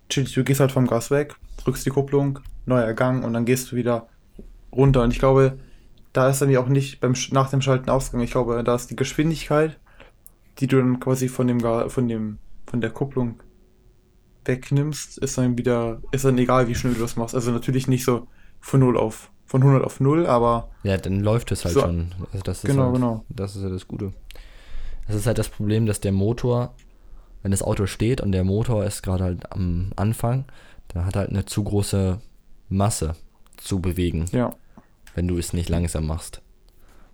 chillig. 0.09 0.35
Du 0.35 0.45
gehst 0.45 0.61
halt 0.61 0.73
vom 0.73 0.87
Gas 0.87 1.11
weg, 1.11 1.35
drückst 1.59 1.85
die 1.87 1.91
Kupplung, 1.91 2.41
neuer 2.67 2.93
Gang 2.95 3.25
und 3.25 3.33
dann 3.33 3.45
gehst 3.45 3.73
du 3.73 3.77
wieder 3.77 4.09
runter. 4.73 5.03
Und 5.03 5.13
ich 5.13 5.19
glaube, 5.19 5.59
da 6.13 6.29
ist 6.29 6.41
dann 6.43 6.51
ja 6.51 6.61
auch 6.61 6.69
nicht 6.69 7.01
beim, 7.01 7.15
nach 7.31 7.51
dem 7.51 7.61
Schalten 7.61 7.91
Ausgang. 7.91 8.21
Ich 8.21 8.31
glaube, 8.31 8.63
da 8.65 8.75
ist 8.75 8.91
die 8.91 8.97
Geschwindigkeit, 8.97 9.79
die 10.59 10.67
du 10.67 10.79
dann 10.79 11.01
quasi 11.01 11.29
von 11.29 11.47
dem, 11.47 11.61
von 11.61 12.09
dem, 12.09 12.39
von 12.67 12.81
der 12.81 12.91
Kupplung 12.91 13.41
wegnimmst, 14.45 15.19
ist 15.19 15.37
dann 15.39 15.59
wieder, 15.59 16.01
ist 16.11 16.25
dann 16.25 16.39
egal, 16.39 16.69
wie 16.69 16.75
schnell 16.75 16.95
du 16.95 17.01
das 17.01 17.17
machst. 17.17 17.35
Also 17.35 17.51
natürlich 17.51 17.87
nicht 17.87 18.05
so 18.05 18.27
von 18.61 18.81
0 18.81 18.97
auf, 18.97 19.31
von 19.45 19.63
100 19.63 19.85
auf 19.85 20.01
0, 20.01 20.27
aber 20.27 20.71
Ja, 20.83 20.97
dann 20.97 21.21
läuft 21.21 21.53
es 21.53 21.65
halt 21.65 21.75
So. 21.75 21.81
schon. 21.81 22.15
Also 22.33 22.43
das 22.45 22.65
ist 22.65 22.71
Genau, 22.71 22.85
halt, 22.85 22.95
genau. 22.95 23.25
Das 23.29 23.55
ist 23.57 23.63
ja 23.63 23.69
das 23.69 23.87
Gute. 23.87 24.13
Das 25.07 25.17
ist 25.17 25.27
halt 25.27 25.39
das 25.39 25.49
Problem, 25.49 25.87
dass 25.87 26.01
der 26.01 26.13
Motor, 26.13 26.75
wenn 27.43 27.51
das 27.51 27.63
Auto 27.63 27.87
steht 27.87 28.21
und 28.21 28.33
der 28.33 28.45
Motor 28.45 28.85
ist 28.85 29.03
gerade 29.03 29.25
halt 29.25 29.53
am 29.53 29.93
Anfang, 29.97 30.45
dann 30.89 31.05
hat 31.05 31.17
er 31.17 31.21
halt 31.21 31.31
eine 31.31 31.45
zu 31.45 31.65
große 31.65 32.21
Masse 32.69 33.15
zu 33.57 33.81
bewegen, 33.81 34.27
ja. 34.33 34.55
wenn 35.15 35.29
du 35.29 35.39
es 35.39 35.53
nicht 35.53 35.69
langsam 35.69 36.07
machst. 36.07 36.41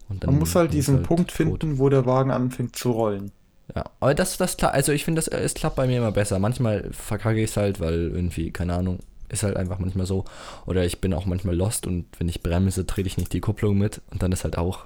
Man 0.09 0.39
muss 0.39 0.55
halt 0.55 0.73
diesen 0.73 0.97
halt 0.97 1.07
Punkt 1.07 1.31
tot. 1.31 1.37
finden, 1.37 1.79
wo 1.79 1.89
der 1.89 2.07
Wagen 2.07 2.31
anfängt 2.31 2.77
zu 2.77 2.91
rollen. 2.91 3.33
Ja, 3.75 3.85
aber 4.01 4.15
das, 4.15 4.37
das 4.37 4.57
klar, 4.57 4.73
also 4.73 4.93
ich 4.93 5.05
finde, 5.05 5.21
das 5.21 5.29
es 5.29 5.55
klappt 5.55 5.77
bei 5.77 5.87
mir 5.87 5.99
immer 5.99 6.13
besser. 6.13 6.39
Manchmal 6.39 6.91
verkacke 6.93 7.41
ich 7.41 7.51
es 7.51 7.57
halt, 7.57 7.81
weil 7.81 8.11
irgendwie, 8.13 8.51
keine 8.51 8.75
Ahnung, 8.75 8.99
ist 9.31 9.43
halt 9.43 9.57
einfach 9.57 9.79
manchmal 9.79 10.07
so. 10.07 10.25
Oder 10.67 10.85
ich 10.85 11.01
bin 11.01 11.15
auch 11.15 11.25
manchmal 11.25 11.57
lost 11.57 11.87
und 11.87 12.07
wenn 12.19 12.29
ich 12.29 12.43
bremse, 12.43 12.87
trete 12.87 13.07
ich 13.07 13.17
nicht 13.17 13.33
die 13.33 13.41
Kupplung 13.41 13.79
mit 13.79 14.03
und 14.11 14.23
dann 14.23 14.33
ist 14.33 14.45
halt 14.45 14.59
auch 14.59 14.85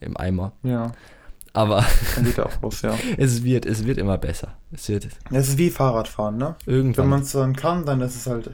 im 0.00 0.16
Eimer. 0.16 0.52
Ja, 0.62 0.92
Aber 1.52 1.84
er 2.36 2.46
auch 2.46 2.62
los, 2.62 2.82
ja. 2.82 2.94
es 3.16 3.42
wird, 3.42 3.66
es 3.66 3.84
wird 3.84 3.98
immer 3.98 4.18
besser. 4.18 4.54
Es 4.72 4.88
wird 4.88 5.08
Es 5.30 5.48
ist 5.48 5.58
wie 5.58 5.70
Fahrradfahren, 5.70 6.36
ne? 6.36 6.54
Wenn 6.64 6.74
irgendwann. 6.74 7.08
man 7.08 7.20
es 7.22 7.32
dann 7.32 7.56
kann, 7.56 7.84
dann 7.84 8.00
ist 8.02 8.14
es 8.14 8.26
halt, 8.28 8.50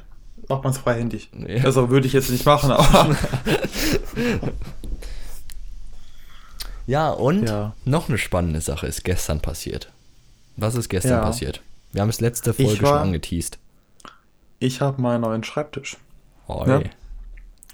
macht 0.48 0.64
man 0.64 0.72
es 0.72 0.78
freihändig. 0.78 1.30
Ja. 1.46 1.64
Also 1.64 1.90
würde 1.90 2.06
ich 2.06 2.14
jetzt 2.14 2.30
nicht 2.30 2.46
machen, 2.46 2.70
aber 2.70 3.14
ja, 6.86 7.10
und 7.10 7.48
Ja. 7.48 7.74
noch 7.84 8.08
eine 8.08 8.18
spannende 8.18 8.60
Sache 8.60 8.86
ist 8.86 9.04
gestern 9.04 9.40
passiert. 9.40 9.90
Was 10.56 10.74
ist 10.74 10.88
gestern 10.88 11.12
Ja. 11.12 11.20
passiert? 11.22 11.60
Wir 11.92 12.02
haben 12.02 12.08
es 12.08 12.20
letzte 12.20 12.54
Folge 12.54 12.76
schon 12.76 12.84
war- 12.86 13.00
angeteased. 13.00 13.58
ich 14.58 14.80
habe 14.80 15.00
meinen 15.02 15.20
neuen 15.22 15.44
Schreibtisch. 15.44 15.96
Oi. 16.48 16.84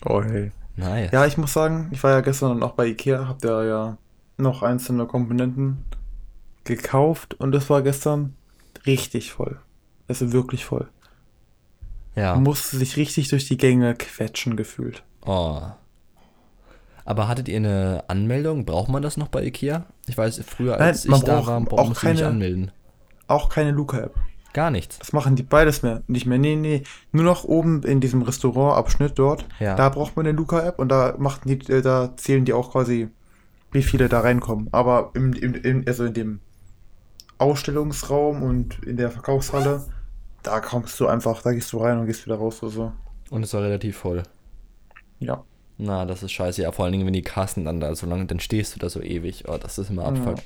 Oh 0.04 0.22
hey. 0.22 0.50
Nice. 0.76 1.10
Ja, 1.12 1.26
ich 1.26 1.36
muss 1.36 1.52
sagen, 1.52 1.88
ich 1.92 2.02
war 2.02 2.10
ja 2.12 2.20
gestern 2.22 2.58
noch 2.58 2.72
bei 2.72 2.86
Ikea, 2.86 3.28
hab 3.28 3.40
da 3.40 3.62
ja 3.64 3.98
noch 4.38 4.62
einzelne 4.62 5.06
Komponenten 5.06 5.84
gekauft 6.64 7.34
und 7.34 7.54
es 7.54 7.68
war 7.70 7.82
gestern 7.82 8.34
richtig 8.86 9.32
voll. 9.32 9.58
Es 10.08 10.22
ist 10.22 10.32
wirklich 10.32 10.64
voll. 10.64 10.88
ja. 12.14 12.34
Man 12.34 12.44
musste 12.44 12.76
sich 12.76 12.96
richtig 12.96 13.28
durch 13.28 13.46
die 13.48 13.56
Gänge 13.56 13.94
quetschen 13.94 14.56
gefühlt. 14.56 15.02
Oh. 15.24 15.60
Aber 17.04 17.26
hattet 17.28 17.48
ihr 17.48 17.56
eine 17.56 18.04
Anmeldung? 18.08 18.64
Braucht 18.64 18.88
man 18.88 19.02
das 19.02 19.16
noch 19.16 19.28
bei 19.28 19.42
Ikea? 19.44 19.86
Ich 20.06 20.16
weiß, 20.16 20.40
früher 20.46 20.72
Nein, 20.76 20.88
als 20.88 21.06
man 21.06 21.18
ich 21.20 21.24
da 21.24 21.44
war, 21.46 21.58
auch 21.58 21.64
braucht 21.64 21.88
musste 21.88 22.06
ich 22.06 22.12
nicht 22.12 22.20
keine- 22.22 22.32
anmelden. 22.32 22.70
Auch 23.26 23.48
keine 23.48 23.70
Luca-App. 23.72 24.14
Gar 24.52 24.70
nichts. 24.70 24.98
Das 24.98 25.12
machen 25.14 25.34
die 25.34 25.42
beides 25.42 25.82
mehr. 25.82 26.02
Nicht 26.06 26.26
mehr. 26.26 26.38
Nee, 26.38 26.56
nee. 26.56 26.82
Nur 27.10 27.24
noch 27.24 27.44
oben 27.44 27.82
in 27.84 28.00
diesem 28.00 28.20
Restaurantabschnitt 28.22 29.18
dort. 29.18 29.46
Ja. 29.58 29.74
Da 29.74 29.88
braucht 29.88 30.14
man 30.16 30.26
eine 30.26 30.36
Luca-App 30.36 30.78
und 30.78 30.90
da 30.90 31.14
machten 31.18 31.48
die, 31.48 31.72
äh, 31.72 31.80
da 31.82 32.14
zählen 32.16 32.44
die 32.44 32.52
auch 32.52 32.70
quasi, 32.72 33.08
wie 33.72 33.82
viele 33.82 34.08
da 34.08 34.20
reinkommen. 34.20 34.68
Aber 34.72 35.10
im, 35.14 35.32
im, 35.32 35.54
im, 35.54 35.84
also 35.86 36.04
in 36.04 36.14
dem 36.14 36.40
Ausstellungsraum 37.38 38.42
und 38.42 38.82
in 38.84 38.96
der 38.96 39.10
Verkaufshalle, 39.10 39.84
da 40.42 40.60
kommst 40.60 40.98
du 41.00 41.06
einfach, 41.06 41.42
da 41.42 41.52
gehst 41.52 41.72
du 41.72 41.78
rein 41.78 41.98
und 41.98 42.06
gehst 42.06 42.24
wieder 42.26 42.36
raus 42.36 42.62
oder 42.62 42.72
so. 42.72 42.92
Und 43.30 43.42
es 43.42 43.54
war 43.54 43.62
relativ 43.62 43.96
voll. 43.96 44.22
Ja. 45.18 45.44
Na, 45.78 46.04
das 46.04 46.22
ist 46.22 46.32
scheiße. 46.32 46.62
Ja, 46.62 46.72
vor 46.72 46.84
allen 46.84 46.92
Dingen, 46.92 47.06
wenn 47.06 47.12
die 47.12 47.22
Kassen 47.22 47.64
dann 47.64 47.80
da 47.80 47.94
so 47.94 48.06
lange, 48.06 48.26
dann 48.26 48.40
stehst 48.40 48.74
du 48.74 48.78
da 48.78 48.88
so 48.88 49.00
ewig. 49.00 49.48
Oh, 49.48 49.58
das 49.58 49.78
ist 49.78 49.90
immer 49.90 50.04
Abfuck. 50.04 50.38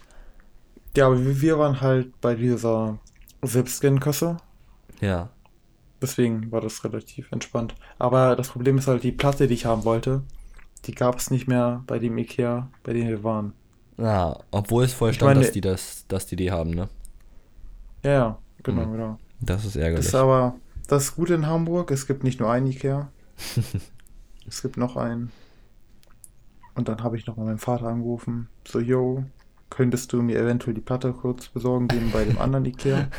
Ja, 0.96 1.06
aber 1.06 1.22
wir 1.22 1.40
wir 1.42 1.58
waren 1.58 1.80
halt 1.80 2.18
bei 2.20 2.34
dieser 2.34 2.98
Selbstscan-Kasse. 3.42 4.38
Ja. 5.00 5.30
Deswegen 6.00 6.52
war 6.52 6.60
das 6.60 6.84
relativ 6.84 7.30
entspannt. 7.32 7.74
Aber 7.98 8.36
das 8.36 8.48
Problem 8.48 8.78
ist 8.78 8.86
halt, 8.86 9.02
die 9.02 9.12
Platte, 9.12 9.46
die 9.46 9.54
ich 9.54 9.66
haben 9.66 9.84
wollte, 9.84 10.22
die 10.84 10.94
gab 10.94 11.16
es 11.18 11.30
nicht 11.30 11.48
mehr 11.48 11.82
bei 11.86 11.98
dem 11.98 12.16
Ikea, 12.18 12.68
bei 12.84 12.92
dem 12.92 13.08
wir 13.08 13.24
waren. 13.24 13.52
Ja, 13.98 14.38
obwohl 14.50 14.84
es 14.84 14.92
Ich 14.92 14.96
stand, 15.16 15.22
meine- 15.22 15.40
dass 15.40 15.52
die 15.52 15.60
das, 15.60 16.04
dass 16.08 16.26
die 16.26 16.36
die 16.36 16.50
haben, 16.52 16.70
ne? 16.70 16.88
Ja, 18.04 18.10
ja, 18.12 18.38
genau, 18.62 18.86
Mhm. 18.86 18.92
genau. 18.92 19.18
Das 19.40 19.64
ist 19.64 19.74
Das 19.76 19.82
ärgerlich. 19.82 20.06
ist 20.06 20.14
aber 20.14 20.54
das 20.86 21.14
Gute 21.16 21.34
in 21.34 21.46
Hamburg, 21.46 21.90
es 21.90 22.06
gibt 22.06 22.22
nicht 22.22 22.38
nur 22.40 22.50
einen 22.50 22.66
Ikea. 22.66 23.08
es 24.46 24.62
gibt 24.62 24.76
noch 24.76 24.96
einen. 24.96 25.32
Und 26.74 26.88
dann 26.88 27.02
habe 27.02 27.16
ich 27.16 27.26
noch 27.26 27.36
mal 27.36 27.44
meinen 27.46 27.58
Vater 27.58 27.86
angerufen. 27.86 28.48
So, 28.68 28.80
yo, 28.80 29.24
könntest 29.70 30.12
du 30.12 30.20
mir 30.22 30.38
eventuell 30.38 30.74
die 30.74 30.80
Platte 30.82 31.12
kurz 31.12 31.48
besorgen 31.48 31.88
gehen 31.88 32.10
bei 32.12 32.24
dem 32.24 32.38
anderen 32.38 32.64
Ikea? 32.66 33.08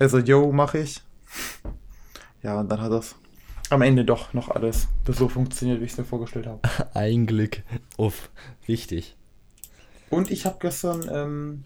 Also, 0.00 0.18
yo, 0.18 0.52
mache 0.52 0.78
ich. 0.78 1.02
Ja, 2.44 2.60
und 2.60 2.70
dann 2.70 2.80
hat 2.80 2.92
das 2.92 3.16
am 3.70 3.82
Ende 3.82 4.04
doch 4.04 4.34
noch 4.34 4.48
alles 4.48 4.88
so 5.06 5.28
funktioniert, 5.28 5.80
wie 5.80 5.84
ich 5.84 5.92
es 5.92 5.98
mir 5.98 6.04
vorgestellt 6.04 6.46
habe. 6.46 6.60
Ein 6.94 7.26
Glück. 7.26 7.62
Uff, 7.96 8.30
wichtig. 8.66 9.16
Und 10.10 10.30
ich 10.30 10.46
habe 10.46 10.56
gestern, 10.60 11.08
ähm, 11.12 11.64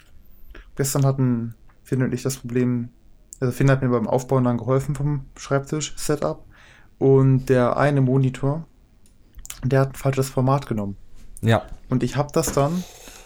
gestern 0.77 1.07
hatten 1.07 1.55
Finn 1.85 2.03
und 2.03 2.13
ich 2.13 2.23
das 2.23 2.39
Problem, 2.39 2.89
also 3.41 3.53
Finn 3.53 3.71
hat 3.71 3.83
mir 3.83 3.89
beim 3.89 4.09
Aufbauen 4.09 4.45
dann 4.45 4.59
geholfen 4.59 4.95
vom 4.95 5.27
Schreibtisch-Setup 5.37 6.45
und 6.99 7.47
der 7.47 7.77
eine 7.77 8.01
Monitor, 8.01 8.67
der 9.65 9.81
hat 9.81 9.91
ein 9.91 9.95
falsches 9.95 10.29
Format 10.29 10.67
genommen. 10.67 10.97
Ja. 11.41 11.63
Und 11.89 12.03
ich 12.03 12.17
habe 12.17 12.31
das 12.33 12.53
dann 12.53 12.83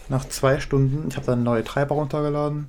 nach 0.09 0.27
zwei 0.27 0.61
Stunden, 0.61 1.09
ich 1.09 1.17
habe 1.17 1.27
dann 1.27 1.43
neue 1.43 1.65
Treiber 1.65 1.95
runtergeladen, 1.95 2.69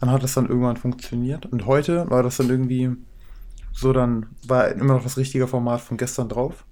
dann 0.00 0.10
hat 0.10 0.24
es 0.24 0.34
dann 0.34 0.48
irgendwann 0.48 0.76
funktioniert 0.76 1.46
und 1.46 1.66
heute 1.66 2.08
war 2.10 2.22
das 2.22 2.38
dann 2.38 2.48
irgendwie 2.48 2.96
so, 3.72 3.92
dann 3.92 4.26
war 4.46 4.68
immer 4.68 4.94
noch 4.94 5.02
das 5.02 5.16
richtige 5.16 5.46
Format 5.46 5.80
von 5.80 5.96
gestern 5.96 6.28
drauf. 6.28 6.64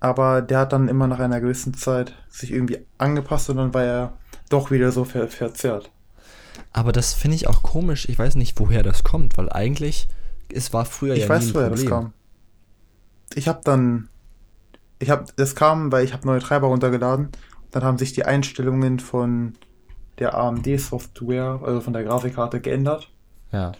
Aber 0.00 0.42
der 0.42 0.58
hat 0.58 0.72
dann 0.72 0.88
immer 0.88 1.06
nach 1.06 1.18
einer 1.18 1.40
gewissen 1.40 1.74
Zeit 1.74 2.14
sich 2.28 2.52
irgendwie 2.52 2.84
angepasst 2.98 3.48
und 3.50 3.56
dann 3.56 3.72
war 3.72 3.84
er 3.84 4.12
doch 4.50 4.70
wieder 4.70 4.92
so 4.92 5.04
ver 5.04 5.28
verzerrt. 5.28 5.90
Aber 6.72 6.92
das 6.92 7.14
finde 7.14 7.36
ich 7.36 7.48
auch 7.48 7.62
komisch. 7.62 8.08
Ich 8.08 8.18
weiß 8.18 8.34
nicht, 8.36 8.58
woher 8.58 8.82
das 8.82 9.04
kommt, 9.04 9.38
weil 9.38 9.50
eigentlich, 9.50 10.08
es 10.52 10.72
war 10.72 10.84
früher 10.84 11.14
Ich 11.14 11.22
ja 11.22 11.28
weiß, 11.28 11.44
nie 11.44 11.50
ein 11.50 11.54
woher 11.54 11.70
das 11.70 11.86
kam. 11.86 12.12
Ich 13.34 13.48
habe 13.48 13.60
dann, 13.64 14.08
ich 14.98 15.10
habe, 15.10 15.24
das 15.36 15.54
kam, 15.54 15.90
weil 15.90 16.04
ich 16.04 16.12
habe 16.12 16.26
neue 16.26 16.40
Treiber 16.40 16.66
runtergeladen. 16.66 17.30
Dann 17.70 17.82
haben 17.82 17.98
sich 17.98 18.12
die 18.12 18.24
Einstellungen 18.24 19.00
von 19.00 19.54
der 20.18 20.34
AMD-Software, 20.34 21.60
also 21.64 21.80
von 21.80 21.92
der 21.92 22.04
Grafikkarte, 22.04 22.60
geändert. 22.60 23.10
Ja. 23.52 23.72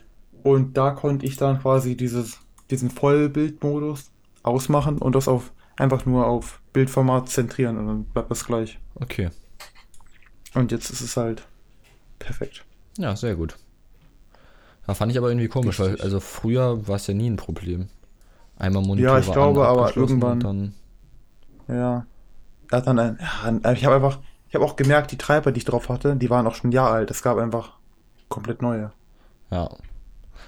Und 0.43 0.77
da 0.77 0.91
konnte 0.91 1.27
ich 1.27 1.37
dann 1.37 1.61
quasi 1.61 1.97
dieses, 1.97 2.41
diesen 2.71 2.91
Vollbildmodus 2.91 4.11
ausmachen 4.43 4.99
und 4.99 5.15
das 5.15 5.29
auf 5.29 5.53
einfach 5.77 6.07
nur 6.07 6.27
auf 6.27 6.61
Bildformat 6.73 7.29
zentrieren 7.29 7.79
und 7.79 7.87
dann 7.87 8.05
bleibt 8.05 8.31
das 8.31 8.45
gleich. 8.45 8.79
Okay. 8.97 9.31
Und 10.55 10.71
jetzt 10.73 10.91
ist 10.91 11.01
es 11.01 11.17
halt 11.17 11.47
perfekt. 12.19 12.65
Ja, 12.99 13.17
sehr 13.17 13.35
gut. 13.35 13.57
Da 14.87 14.95
fand 14.95 15.11
ich 15.11 15.19
aber 15.19 15.29
irgendwie 15.29 15.49
komisch, 15.49 15.79
weil 15.81 15.87
Richtig. 15.89 16.05
also 16.05 16.21
früher 16.21 16.87
war 16.87 16.97
es 16.97 17.07
ja 17.07 17.15
nie 17.15 17.29
ein 17.29 17.37
Problem. 17.37 17.89
Einmal 18.57 18.83
Monitor 18.85 19.15
Ja, 19.15 19.19
ich 19.19 19.33
glaube, 19.33 19.67
aber 19.67 19.97
irgendwann- 19.97 20.41
Dann, 20.41 20.75
Ja. 21.69 22.07
Er 22.71 22.79
hat 22.79 22.87
dann 22.87 22.99
ein, 22.99 23.19
ja, 23.63 23.73
ich 23.73 23.85
habe 23.85 23.97
einfach, 23.97 24.21
ich 24.49 24.55
habe 24.55 24.65
auch 24.65 24.77
gemerkt, 24.77 25.11
die 25.13 25.19
Treiber, 25.19 25.53
die 25.53 25.59
ich 25.59 25.65
drauf 25.65 25.89
hatte, 25.89 26.17
die 26.17 26.31
waren 26.31 26.47
auch 26.47 26.55
schon 26.55 26.71
ein 26.71 26.73
Jahr 26.73 26.91
alt. 26.93 27.11
Es 27.11 27.23
gab 27.23 27.37
einfach 27.39 27.73
komplett 28.29 28.63
neue. 28.63 28.93
ja. 29.51 29.69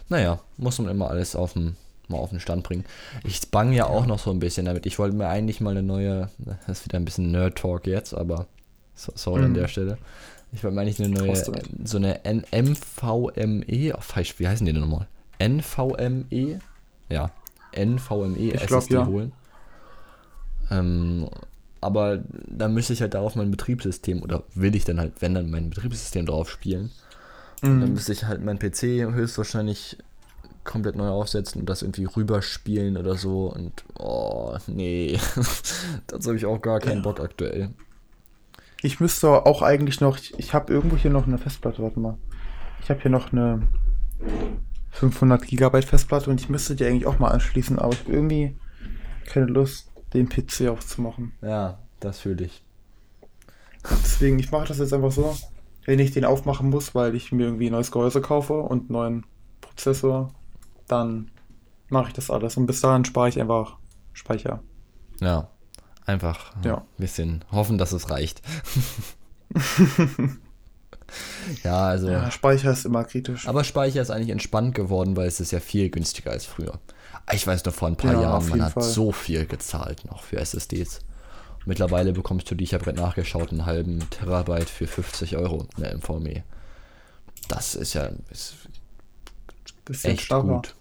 Naja, 0.09 0.39
muss 0.57 0.79
man 0.79 0.89
immer 0.89 1.11
alles 1.11 1.35
auf 1.35 1.55
den, 1.55 1.77
mal 2.09 2.19
auf 2.19 2.31
den 2.31 2.41
Stand 2.41 2.63
bringen. 2.63 2.85
Ich 3.25 3.51
bang 3.51 3.73
ja 3.73 3.87
auch 3.87 4.07
noch 4.07 4.19
so 4.19 4.31
ein 4.31 4.39
bisschen 4.39 4.67
damit. 4.67 4.87
Ich 4.87 4.99
wollte 4.99 5.17
mir 5.17 5.29
eigentlich 5.29 5.61
mal 5.61 5.71
eine 5.71 5.83
neue, 5.83 6.31
das 6.67 6.79
ist 6.81 6.85
wieder 6.87 6.99
ein 6.99 7.05
bisschen 7.05 7.31
Nerd-Talk 7.31 7.87
jetzt, 7.87 8.15
aber 8.15 8.47
so, 8.95 9.13
sorry 9.15 9.45
an 9.45 9.51
Mhm. 9.51 9.55
der 9.55 9.69
Stelle. 9.69 9.99
Ich 10.53 10.63
wollte 10.65 10.75
mir 10.77 10.83
eigentlich 10.83 11.01
eine 11.01 11.09
neue, 11.11 11.35
so 11.85 11.97
eine 11.99 12.25
N 12.25 12.45
NVMe, 12.51 13.95
oh, 13.97 14.01
falsch, 14.01 14.39
wie 14.39 14.49
heißen 14.49 14.65
die 14.65 14.73
denn 14.73 14.81
nochmal? 14.81 15.07
NVMe? 15.39 16.61
Ja, 17.09 17.31
NVMe 17.73 18.37
Ich 18.39 18.55
SSD 18.63 18.67
glaub, 18.67 18.91
ja. 18.91 19.07
holen. 19.07 19.33
Ähm, 20.71 21.29
aber 21.81 22.19
dann 22.49 22.75
müsste 22.75 22.93
ich 22.93 23.01
halt 23.03 23.15
darauf 23.15 23.35
mein 23.37 23.51
Betriebssystem, 23.51 24.23
oder 24.23 24.43
will 24.55 24.75
ich 24.75 24.85
dann 24.85 24.99
halt, 24.99 25.13
wenn 25.21 25.35
dann 25.35 25.51
mein 25.51 25.71
Betriebssystem 25.71 26.27
drauf 26.27 26.51
spielen. 26.51 26.91
Und 27.63 27.81
dann 27.81 27.89
Mhm. 27.89 27.95
müsste 27.95 28.13
ich 28.13 28.25
halt 28.25 28.43
mein 28.45 28.59
PC 28.59 28.83
höchstwahrscheinlich 29.13 29.99
komplett 30.65 30.97
neu 30.97 31.09
aufsetzen 31.09 31.61
und 31.61 31.69
das 31.69 31.83
irgendwie 31.83 32.05
rüberspielen 32.05 32.97
oder 32.97 33.17
so. 33.17 33.53
Und 33.53 33.85
oh, 33.99 34.57
nee. 34.67 35.19
Dazu 36.07 36.29
habe 36.29 36.37
ich 36.37 36.47
auch 36.47 36.61
gar 36.61 36.81
keinen 36.81 36.99
Ja. 36.99 37.03
Bock 37.03 37.21
aktuell. 37.21 37.71
Ich 38.83 39.01
müsste 39.01 39.47
auch 39.47 39.63
eigentlich 39.63 40.01
noch, 40.01 40.19
ich, 40.19 40.39
ich 40.39 40.55
habe 40.55 40.73
irgendwo 40.73 40.97
hier 40.97 41.11
noch 41.11 41.27
eine 41.27 41.39
Festplatte, 41.39 41.83
warte 41.83 41.99
mal. 41.99 42.19
Ich 42.83 42.91
habe 42.91 43.01
hier 43.01 43.11
noch 43.11 43.33
eine 43.33 43.67
500 44.91 45.47
Gigabyte 45.47 45.85
Festplatte 45.85 46.31
und 46.31 46.41
ich 46.41 46.49
müsste 46.49 46.77
die 46.77 46.85
eigentlich 46.85 47.07
auch 47.07 47.19
mal 47.19 47.31
anschließen, 47.31 47.79
aber 47.79 47.93
ich 47.93 48.01
habe 48.01 48.13
irgendwie 48.13 48.57
keine 49.27 49.47
Lust, 49.47 49.91
den 50.15 50.29
PC 50.29 50.69
aufzumachen. 50.69 51.33
Ja, 51.43 51.79
das 52.01 52.21
fühle 52.21 52.45
ich. 52.45 52.63
Deswegen, 53.91 54.39
ich 54.39 54.51
mache 54.51 54.69
das 54.69 54.79
jetzt 54.79 54.93
einfach 54.93 55.13
so, 55.13 55.37
wenn 55.85 55.99
ich 55.99 56.13
den 56.13 56.25
aufmachen 56.25 56.71
muss, 56.71 56.95
weil 56.95 57.15
ich 57.15 57.33
mir 57.33 57.45
irgendwie 57.45 57.67
ein 57.69 57.73
neues 57.73 57.91
Gehäuse 57.91 58.21
kaufe 58.21 58.55
und 58.55 58.91
neuen 58.91 59.25
Prozessor, 59.77 60.33
dann 60.89 61.31
mache 61.89 62.09
ich 62.09 62.15
das 62.15 62.31
alles. 62.31 62.57
Und 62.57 62.67
bis 62.67 62.81
dahin 62.81 63.05
spare 63.05 63.29
ich 63.29 63.41
einfach 63.41 63.77
Speicher. 64.13 64.61
Ja. 65.21 65.49
Einfach 66.07 66.53
Ja. 66.65 66.79
ein 66.79 66.83
bisschen 66.99 67.45
hoffen, 67.53 67.79
dass 67.79 67.93
es 67.93 68.11
reicht. 68.11 68.41
ja, 71.65 71.87
also. 71.89 72.09
Ja, 72.09 72.31
Speicher 72.31 72.71
ist 72.73 72.85
immer 72.87 73.05
kritisch. 73.05 73.47
Aber 73.49 73.65
Speicher 73.65 74.03
ist 74.03 74.11
eigentlich 74.11 74.31
entspannt 74.31 74.75
geworden, 74.75 75.17
weil 75.17 75.29
es 75.29 75.41
ist 75.41 75.51
ja 75.53 75.61
viel 75.61 75.91
günstiger 75.91 76.31
als 76.31 76.47
früher. 76.47 76.79
Ich 77.33 77.47
weiß 77.47 77.65
noch, 77.65 77.75
vor 77.75 77.89
ein 77.89 77.97
paar 77.97 78.13
Ja, 78.15 78.23
Jahren, 78.23 78.49
man 78.49 78.63
hat 78.63 78.73
Fall. 78.75 78.83
so 78.85 79.11
viel 79.13 79.47
gezahlt 79.47 80.05
noch 80.05 80.23
für 80.23 80.37
SSDs. 80.39 81.01
Mittlerweile 81.65 82.13
bekommst 82.13 82.49
du 82.51 82.55
die, 82.55 82.63
ich 82.65 82.75
habe 82.75 82.85
gerade 82.85 83.01
nachgeschaut, 83.01 83.51
einen 83.51 83.67
halben 83.67 84.09
Terabyte 84.11 84.71
für 84.71 84.87
50 84.87 85.37
Euro 85.37 85.67
in 85.77 85.83
der 85.83 85.97
MVMe. 85.97 86.45
Das 87.49 87.75
ist 87.75 87.95
ja 87.95 88.11
ist 88.31 88.55
Bisschen 89.87 90.13
echt 90.13 90.23
starrer. 90.25 90.57
gut. 90.57 90.75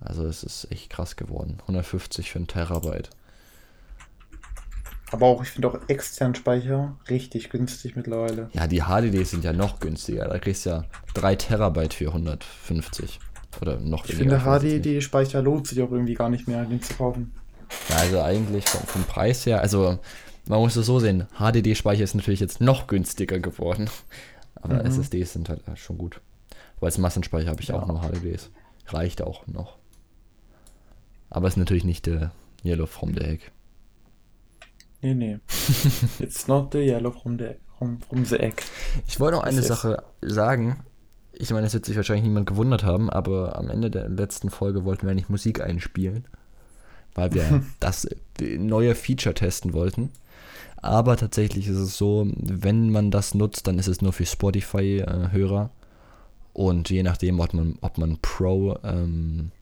Also 0.00 0.24
es 0.26 0.42
ist 0.44 0.70
echt 0.70 0.90
krass 0.90 1.16
geworden. 1.16 1.58
150 1.62 2.30
für 2.30 2.38
einen 2.38 2.46
Terabyte. 2.46 3.10
Aber 5.10 5.26
auch, 5.26 5.42
ich 5.42 5.48
finde 5.48 5.68
auch 5.68 5.78
externen 5.88 6.34
Speicher 6.34 6.96
richtig 7.08 7.48
günstig 7.50 7.96
mittlerweile. 7.96 8.50
Ja, 8.52 8.66
die 8.66 8.82
HDDs 8.82 9.30
sind 9.30 9.42
ja 9.42 9.52
noch 9.52 9.80
günstiger. 9.80 10.28
Da 10.28 10.38
kriegst 10.38 10.66
du 10.66 10.70
ja 10.70 10.84
3 11.14 11.34
Terabyte 11.36 11.94
für 11.94 12.08
150. 12.08 13.18
Oder 13.60 13.80
noch 13.80 14.04
Ich 14.04 14.14
finde. 14.14 14.38
HDD-Speicher 14.40 15.42
lohnt 15.42 15.66
sich 15.66 15.80
auch 15.82 15.90
irgendwie 15.90 16.14
gar 16.14 16.28
nicht 16.28 16.46
mehr, 16.46 16.64
den 16.64 16.82
zu 16.82 16.94
kaufen. 16.94 17.32
Ja, 17.88 17.96
also 17.96 18.20
eigentlich 18.22 18.68
vom, 18.68 18.86
vom 18.86 19.04
Preis 19.04 19.44
her, 19.46 19.60
also 19.60 19.98
man 20.46 20.60
muss 20.60 20.76
es 20.76 20.86
so 20.86 21.00
sehen, 21.00 21.26
HDD-Speicher 21.38 22.04
ist 22.04 22.14
natürlich 22.14 22.40
jetzt 22.40 22.60
noch 22.60 22.86
günstiger 22.86 23.38
geworden. 23.40 23.90
Aber 24.56 24.74
Mhm. 24.74 24.86
SSDs 24.90 25.32
sind 25.32 25.48
halt 25.48 25.62
schon 25.76 25.98
gut. 25.98 26.20
Aber 26.78 26.86
als 26.86 26.98
Massenspeicher 26.98 27.50
habe 27.50 27.60
ich 27.60 27.68
Ja. 27.68 27.76
auch 27.76 27.86
nur 27.86 28.00
HDDs. 28.00 28.50
Reicht 28.86 29.22
auch 29.22 29.46
noch. 29.46 29.76
Aber 31.30 31.46
ist 31.48 31.56
natürlich 31.56 31.84
nicht 31.84 32.06
der 32.06 32.32
Yellow 32.64 32.86
from 32.86 33.12
the 33.14 33.20
Egg. 33.20 33.42
Nee, 35.02 35.14
nee. 35.14 35.38
It's 36.18 36.48
not 36.48 36.72
the 36.72 36.78
yellow 36.78 37.10
from 37.12 37.38
the, 37.38 37.50
from, 37.78 38.00
from 38.00 38.24
the 38.24 38.36
egg. 38.40 38.62
Ich 39.06 39.20
wollte 39.20 39.36
noch 39.36 39.44
eine 39.44 39.56
Das 39.58 39.66
ist- 39.66 39.68
Sache 39.82 40.02
sagen. 40.22 40.82
Ich 41.32 41.50
meine, 41.52 41.66
es 41.68 41.74
wird 41.74 41.84
sich 41.84 41.94
wahrscheinlich 41.96 42.24
niemand 42.24 42.46
gewundert 42.46 42.82
haben, 42.82 43.08
aber 43.10 43.56
am 43.56 43.70
Ende 43.70 43.90
der 43.92 44.08
letzten 44.08 44.50
Folge 44.50 44.84
wollten 44.84 45.06
wir 45.06 45.14
nicht 45.14 45.30
Musik 45.30 45.60
einspielen, 45.60 46.24
weil 47.14 47.32
wir 47.32 47.62
das 47.80 48.06
äh, 48.40 48.58
neue 48.58 48.96
Feature 48.96 49.34
testen 49.36 49.72
wollten. 49.72 50.10
Aber 50.78 51.16
tatsächlich 51.16 51.68
ist 51.68 51.76
es 51.76 51.96
so, 51.96 52.26
wenn 52.34 52.90
man 52.90 53.12
das 53.12 53.34
nutzt, 53.34 53.66
dann 53.68 53.78
ist 53.78 53.86
es 53.88 54.00
nur 54.02 54.12
für 54.12 54.26
Spotify-Hörer. 54.26 55.70
Und 56.58 56.90
je 56.90 57.04
nachdem, 57.04 57.38
ob 57.38 57.54
man, 57.54 57.78
ob 57.82 57.98
man 57.98 58.18
Pro, 58.20 58.76
ähm, 58.82 59.52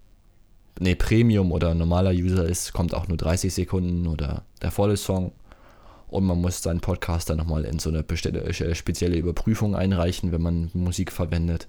nee, 0.80 0.94
Premium 0.94 1.52
oder 1.52 1.74
normaler 1.74 2.12
User 2.12 2.46
ist, 2.46 2.72
kommt 2.72 2.94
auch 2.94 3.06
nur 3.06 3.18
30 3.18 3.52
Sekunden 3.52 4.06
oder 4.06 4.44
der 4.62 4.70
volle 4.70 4.96
Song. 4.96 5.32
Und 6.08 6.24
man 6.24 6.40
muss 6.40 6.62
seinen 6.62 6.80
Podcast 6.80 7.28
dann 7.28 7.36
nochmal 7.36 7.66
in 7.66 7.78
so 7.80 7.90
eine 7.90 7.98
äh, 7.98 8.74
spezielle 8.74 9.18
Überprüfung 9.18 9.76
einreichen, 9.76 10.32
wenn 10.32 10.40
man 10.40 10.70
Musik 10.72 11.12
verwendet. 11.12 11.68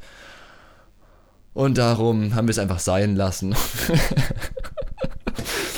Und 1.53 1.77
darum 1.77 2.33
haben 2.33 2.47
wir 2.47 2.51
es 2.51 2.59
einfach 2.59 2.79
sein 2.79 3.17
lassen. 3.17 3.53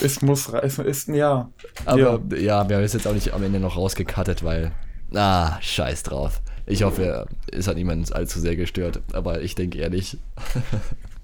Es 0.02 0.22
muss 0.22 0.50
reißen, 0.50 0.86
ist 0.86 1.08
ein 1.08 1.14
Ja. 1.14 1.50
Aber 1.84 2.20
ja, 2.34 2.66
wir 2.66 2.76
haben 2.76 2.84
es 2.84 2.94
jetzt 2.94 3.06
auch 3.06 3.12
nicht 3.12 3.34
am 3.34 3.42
Ende 3.42 3.60
noch 3.60 3.76
rausgekattet, 3.76 4.42
weil. 4.42 4.72
Ah, 5.12 5.60
scheiß 5.60 6.04
drauf. 6.04 6.40
Ich 6.70 6.82
hoffe, 6.82 7.26
es 7.52 7.66
hat 7.66 7.76
niemand 7.76 8.12
allzu 8.12 8.38
sehr 8.40 8.56
gestört, 8.56 9.00
aber 9.12 9.40
ich 9.42 9.54
denke 9.54 9.78
ehrlich. 9.78 10.16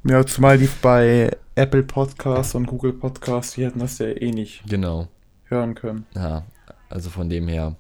Ja, 0.09 0.25
zumal 0.25 0.57
die 0.57 0.69
bei 0.83 1.37
Apple 1.57 1.83
Podcasts 1.83 2.55
und 2.55 2.67
Google 2.67 2.93
Podcasts, 2.93 3.55
die 3.55 3.65
hätten 3.65 3.81
das 3.81 3.99
ja 3.99 4.07
eh 4.07 4.31
nicht 4.31 4.63
Genau. 4.69 5.09
hören 5.47 5.75
können. 5.75 6.07
Ja, 6.15 6.45
also 6.89 7.11
von 7.11 7.29
dem 7.29 7.49
her 7.49 7.75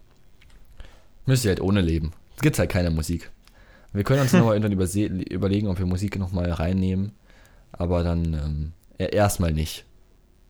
müsst 1.24 1.44
ihr 1.44 1.50
halt 1.50 1.60
ohne 1.60 1.82
leben. 1.82 2.12
Es 2.34 2.42
gibt 2.42 2.58
halt 2.58 2.68
keine 2.68 2.90
Musik. 2.90 3.30
Wir 3.92 4.02
können 4.02 4.22
uns 4.22 4.32
nochmal 4.32 4.56
irgendwann 4.56 5.20
überlegen, 5.20 5.68
ob 5.68 5.78
wir 5.78 5.86
Musik 5.86 6.18
nochmal 6.18 6.50
reinnehmen, 6.50 7.12
aber 7.70 8.02
dann 8.02 8.34
ähm, 8.34 8.72
e- 8.98 9.14
erstmal 9.14 9.52
nicht. 9.52 9.84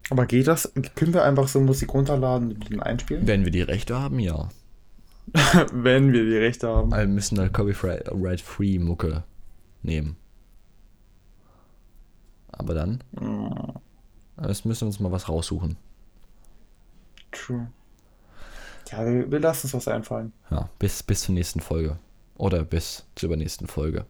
Aber 0.09 0.25
geht 0.25 0.47
das? 0.47 0.73
Können 0.95 1.13
wir 1.13 1.25
einfach 1.25 1.47
so 1.47 1.61
Musik 1.61 1.93
runterladen 1.93 2.53
und 2.53 2.71
den 2.71 2.81
einspielen? 2.81 3.27
Wenn 3.27 3.45
wir 3.45 3.53
die 3.53 3.61
Rechte 3.61 3.99
haben, 4.01 4.19
ja. 4.19 4.49
Wenn 5.73 6.13
wir 6.13 6.25
die 6.25 6.37
Rechte 6.37 6.69
haben. 6.69 6.93
Aber 6.93 7.03
wir 7.03 7.09
müssen 7.09 7.39
halt 7.39 7.53
Copyright-Free 7.53 8.79
Mucke 8.79 9.25
nehmen. 9.83 10.17
Aber 12.53 12.75
dann, 12.75 13.03
das 14.37 14.65
müssen 14.65 14.83
wir 14.83 14.87
uns 14.87 15.01
mal 15.01 15.13
was 15.13 15.29
raussuchen. 15.29 15.77
True. 17.33 17.67
Ja, 18.91 19.05
wir, 19.05 19.31
wir 19.31 19.41
lassen 19.41 19.67
uns 19.67 19.75
was 19.75 19.89
einfallen. 19.89 20.33
Ja, 20.51 20.71
bis, 20.79 21.03
bis 21.03 21.21
zur 21.23 21.35
nächsten 21.35 21.61
Folge. 21.61 21.99
Oder 22.39 22.65
bis 22.65 23.07
zur 23.15 23.29
übernächsten 23.29 23.67
Folge. 23.67 24.07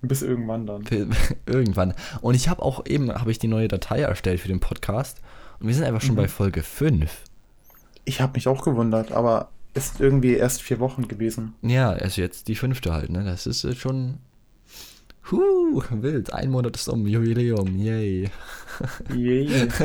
Bis 0.00 0.22
irgendwann 0.22 0.64
dann. 0.66 0.84
Irgendwann. 1.46 1.92
Und 2.20 2.34
ich 2.36 2.48
habe 2.48 2.62
auch 2.62 2.86
eben, 2.86 3.12
habe 3.12 3.32
ich 3.32 3.38
die 3.40 3.48
neue 3.48 3.66
Datei 3.66 4.00
erstellt 4.00 4.38
für 4.40 4.48
den 4.48 4.60
Podcast. 4.60 5.20
Und 5.58 5.66
wir 5.66 5.74
sind 5.74 5.84
einfach 5.84 6.00
schon 6.02 6.12
Mhm. 6.14 6.18
bei 6.18 6.28
Folge 6.28 6.62
5. 6.62 7.24
Ich 8.04 8.20
habe 8.20 8.34
mich 8.34 8.46
auch 8.46 8.62
gewundert, 8.64 9.10
aber 9.10 9.50
es 9.74 9.88
sind 9.90 10.00
irgendwie 10.00 10.34
erst 10.34 10.62
vier 10.62 10.80
Wochen 10.80 11.08
gewesen. 11.08 11.54
Ja, 11.62 11.90
also 11.90 12.20
jetzt 12.20 12.48
die 12.48 12.54
fünfte 12.54 12.92
halt, 12.92 13.10
ne? 13.10 13.24
Das 13.24 13.46
ist 13.46 13.64
äh, 13.64 13.74
schon. 13.74 14.18
Huh, 15.30 15.82
wild. 15.90 16.32
Ein 16.32 16.50
Monat 16.50 16.76
ist 16.76 16.88
um. 16.88 17.06
Jubiläum. 17.06 17.78
Yay. 17.78 18.30
Yay. 19.14 19.68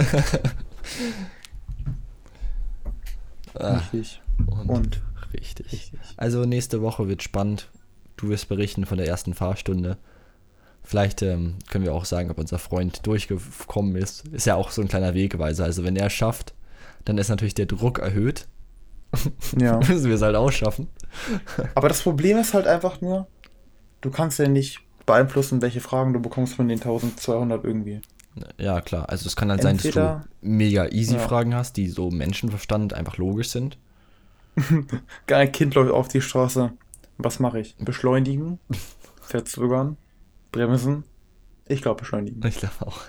Ah, 3.56 3.78
Richtig. 3.78 4.22
und, 4.48 4.69
Und 4.69 5.02
richtig. 5.34 5.72
richtig. 5.72 6.00
Also 6.17 6.46
nächste 6.46 6.82
Woche 6.82 7.08
wird 7.08 7.22
spannend. 7.22 7.69
Du 8.17 8.30
wirst 8.30 8.50
berichten 8.50 8.86
von 8.86 8.98
der 8.98 9.08
ersten 9.08 9.34
Fahrstunde. 9.34 9.98
Vielleicht 10.84 11.22
ähm, 11.22 11.56
können 11.69 11.86
wir 11.86 11.93
auch 11.93 12.06
sagen, 12.06 12.30
ob 12.32 12.39
unser 12.39 12.60
Freund 12.60 13.06
durchgekommen 13.06 13.96
ist. 13.96 14.28
Ist 14.30 14.46
ja 14.48 14.56
auch 14.56 14.72
so 14.72 14.82
ein 14.82 14.88
kleiner 14.88 15.13
Wegweiser. 15.13 15.63
Also 15.63 15.84
wenn 15.84 15.96
er 15.96 16.08
es 16.08 16.13
schafft, 16.13 16.54
dann 17.06 17.17
ist 17.17 17.30
natürlich 17.30 17.54
der 17.54 17.67
Druck 17.67 18.00
erhöht. 18.00 18.48
Ja. 19.60 19.78
Müssen 19.88 20.06
wir 20.06 20.15
es 20.15 20.21
halt 20.21 20.36
auch 20.36 20.52
schaffen. 20.52 20.88
Aber 21.76 21.88
das 21.89 22.02
Problem 22.02 22.38
ist 22.38 22.54
halt 22.54 22.67
einfach 22.67 23.02
nur, 23.02 23.28
du 24.02 24.10
kannst 24.12 24.39
ja 24.39 24.47
nicht 24.47 24.80
beeinflussen, 25.06 25.62
welche 25.62 25.82
Fragen 25.82 26.13
du 26.13 26.19
bekommst 26.21 26.56
von 26.56 26.67
den 26.67 26.80
1200 26.80 27.63
irgendwie. 27.63 28.02
Ja, 28.58 28.82
klar. 28.82 29.10
Also 29.10 29.28
es 29.28 29.36
kann 29.36 29.52
halt 29.52 29.62
sein, 29.62 29.76
Entweder- 29.76 30.15
dass 30.15 30.23
du 30.23 30.30
mega 30.47 30.88
easy 30.88 31.15
Ja. 31.15 31.19
Fragen 31.19 31.54
hast, 31.54 31.78
die 31.78 31.88
so 31.89 32.10
Menschenverstand 32.10 32.93
einfach 32.93 33.17
logisch 33.17 33.49
sind. 33.49 33.78
Ein 35.28 35.52
Kind 35.52 35.76
läuft 35.76 35.91
auf 35.91 36.08
die 36.08 36.21
Straße. 36.21 36.71
Was 37.17 37.39
mache 37.39 37.60
ich? 37.60 37.76
Beschleunigen? 37.78 38.60
Verzögern? 39.21 39.97
Bremsen? 40.52 41.04
Ich 41.67 41.82
glaube 41.82 41.99
beschleunigen. 42.02 42.41
Ich 42.47 42.58
glaube 42.58 42.73
auch. 42.82 42.99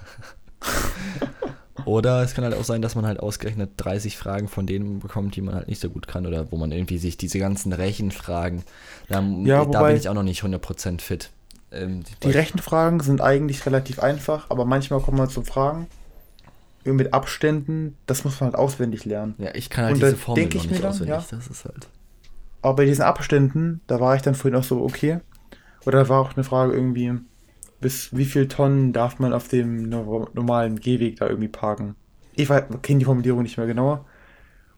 Oder 1.84 2.22
es 2.22 2.34
kann 2.34 2.44
halt 2.44 2.54
auch 2.54 2.64
sein, 2.64 2.82
dass 2.82 2.94
man 2.94 3.06
halt 3.06 3.20
ausgerechnet 3.20 3.70
30 3.76 4.16
Fragen 4.16 4.48
von 4.48 4.66
denen 4.66 5.00
bekommt, 5.00 5.36
die 5.36 5.42
man 5.42 5.54
halt 5.54 5.68
nicht 5.68 5.80
so 5.80 5.90
gut 5.90 6.08
kann 6.08 6.26
oder 6.26 6.50
wo 6.50 6.56
man 6.56 6.72
irgendwie 6.72 6.98
sich 6.98 7.16
diese 7.16 7.38
ganzen 7.38 7.72
Rechenfragen, 7.72 8.62
da, 9.08 9.20
Ja, 9.20 9.64
da 9.64 9.82
bin 9.82 9.96
ich 9.96 10.08
auch 10.08 10.14
noch 10.14 10.22
nicht 10.22 10.42
100% 10.42 11.00
fit. 11.00 11.30
Ähm, 11.72 12.02
Die 12.22 12.30
Rechenfragen 12.30 13.00
sind 13.00 13.20
eigentlich 13.20 13.66
relativ 13.66 13.98
einfach, 13.98 14.50
aber 14.50 14.64
manchmal 14.64 15.00
kommen 15.00 15.18
wir 15.18 15.28
zu 15.28 15.42
Fragen 15.42 15.86
mit 16.84 17.14
Abständen, 17.14 17.96
das 18.06 18.24
muss 18.24 18.40
man 18.40 18.50
halt 18.50 18.56
auswendig 18.58 19.04
lernen. 19.06 19.34
Ja, 19.38 19.54
ich 19.54 19.70
kann 19.70 19.84
halt 19.86 19.94
Und 19.94 20.02
diese 20.02 20.16
Formel 20.16 20.44
noch 20.44 20.54
ich 20.54 20.62
nicht 20.62 20.70
mir 20.70 20.78
dann, 20.80 20.90
auswendig. 20.90 21.14
ja. 21.14 21.24
Das 21.30 21.48
ist 21.48 21.64
halt. 21.64 21.88
Aber 22.60 22.76
bei 22.76 22.84
diesen 22.84 23.02
Abständen, 23.02 23.80
da 23.86 24.00
war 24.00 24.16
ich 24.16 24.22
dann 24.22 24.34
vorhin 24.34 24.58
auch 24.58 24.64
so, 24.64 24.82
okay. 24.82 25.20
Oder 25.86 26.04
da 26.04 26.08
war 26.08 26.20
auch 26.20 26.34
eine 26.34 26.44
Frage 26.44 26.72
irgendwie, 26.74 27.12
bis 27.84 28.16
wie 28.16 28.24
viel 28.24 28.48
Tonnen 28.48 28.94
darf 28.94 29.18
man 29.18 29.34
auf 29.34 29.48
dem 29.48 29.90
no- 29.90 30.26
normalen 30.32 30.80
Gehweg 30.80 31.16
da 31.16 31.28
irgendwie 31.28 31.48
parken? 31.48 31.96
Ich 32.34 32.48
kenne 32.48 32.98
die 32.98 33.04
Formulierung 33.04 33.42
nicht 33.42 33.58
mehr 33.58 33.66
genauer. 33.66 34.06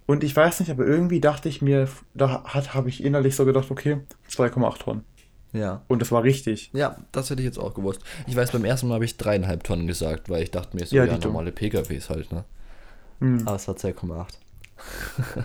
Und 0.06 0.24
ich 0.24 0.34
weiß 0.34 0.58
nicht, 0.58 0.72
aber 0.72 0.84
irgendwie 0.84 1.20
dachte 1.20 1.48
ich 1.48 1.62
mir, 1.62 1.88
da 2.14 2.42
hat 2.42 2.74
habe 2.74 2.88
ich 2.88 3.04
innerlich 3.04 3.36
so 3.36 3.44
gedacht, 3.44 3.70
okay, 3.70 3.98
2,8 4.28 4.78
Tonnen. 4.80 5.04
Ja. 5.52 5.82
Und 5.86 6.02
das 6.02 6.10
war 6.10 6.24
richtig. 6.24 6.70
Ja, 6.72 6.96
das 7.12 7.30
hätte 7.30 7.42
ich 7.42 7.46
jetzt 7.46 7.60
auch 7.60 7.74
gewusst. 7.74 8.00
Ich 8.26 8.34
weiß, 8.34 8.50
beim 8.50 8.64
ersten 8.64 8.88
Mal 8.88 8.94
habe 8.94 9.04
ich 9.04 9.16
dreieinhalb 9.16 9.62
Tonnen 9.62 9.86
gesagt, 9.86 10.28
weil 10.28 10.42
ich 10.42 10.50
dachte 10.50 10.76
mir 10.76 10.84
so, 10.84 10.96
Ja, 10.96 11.04
ja, 11.04 11.16
normale 11.18 11.52
PKWs 11.52 12.10
halt, 12.10 12.32
ne? 12.32 12.44
Hm. 13.20 13.46
Aber 13.46 13.54
es 13.54 13.68
war 13.68 13.76
2,8. 13.76 14.26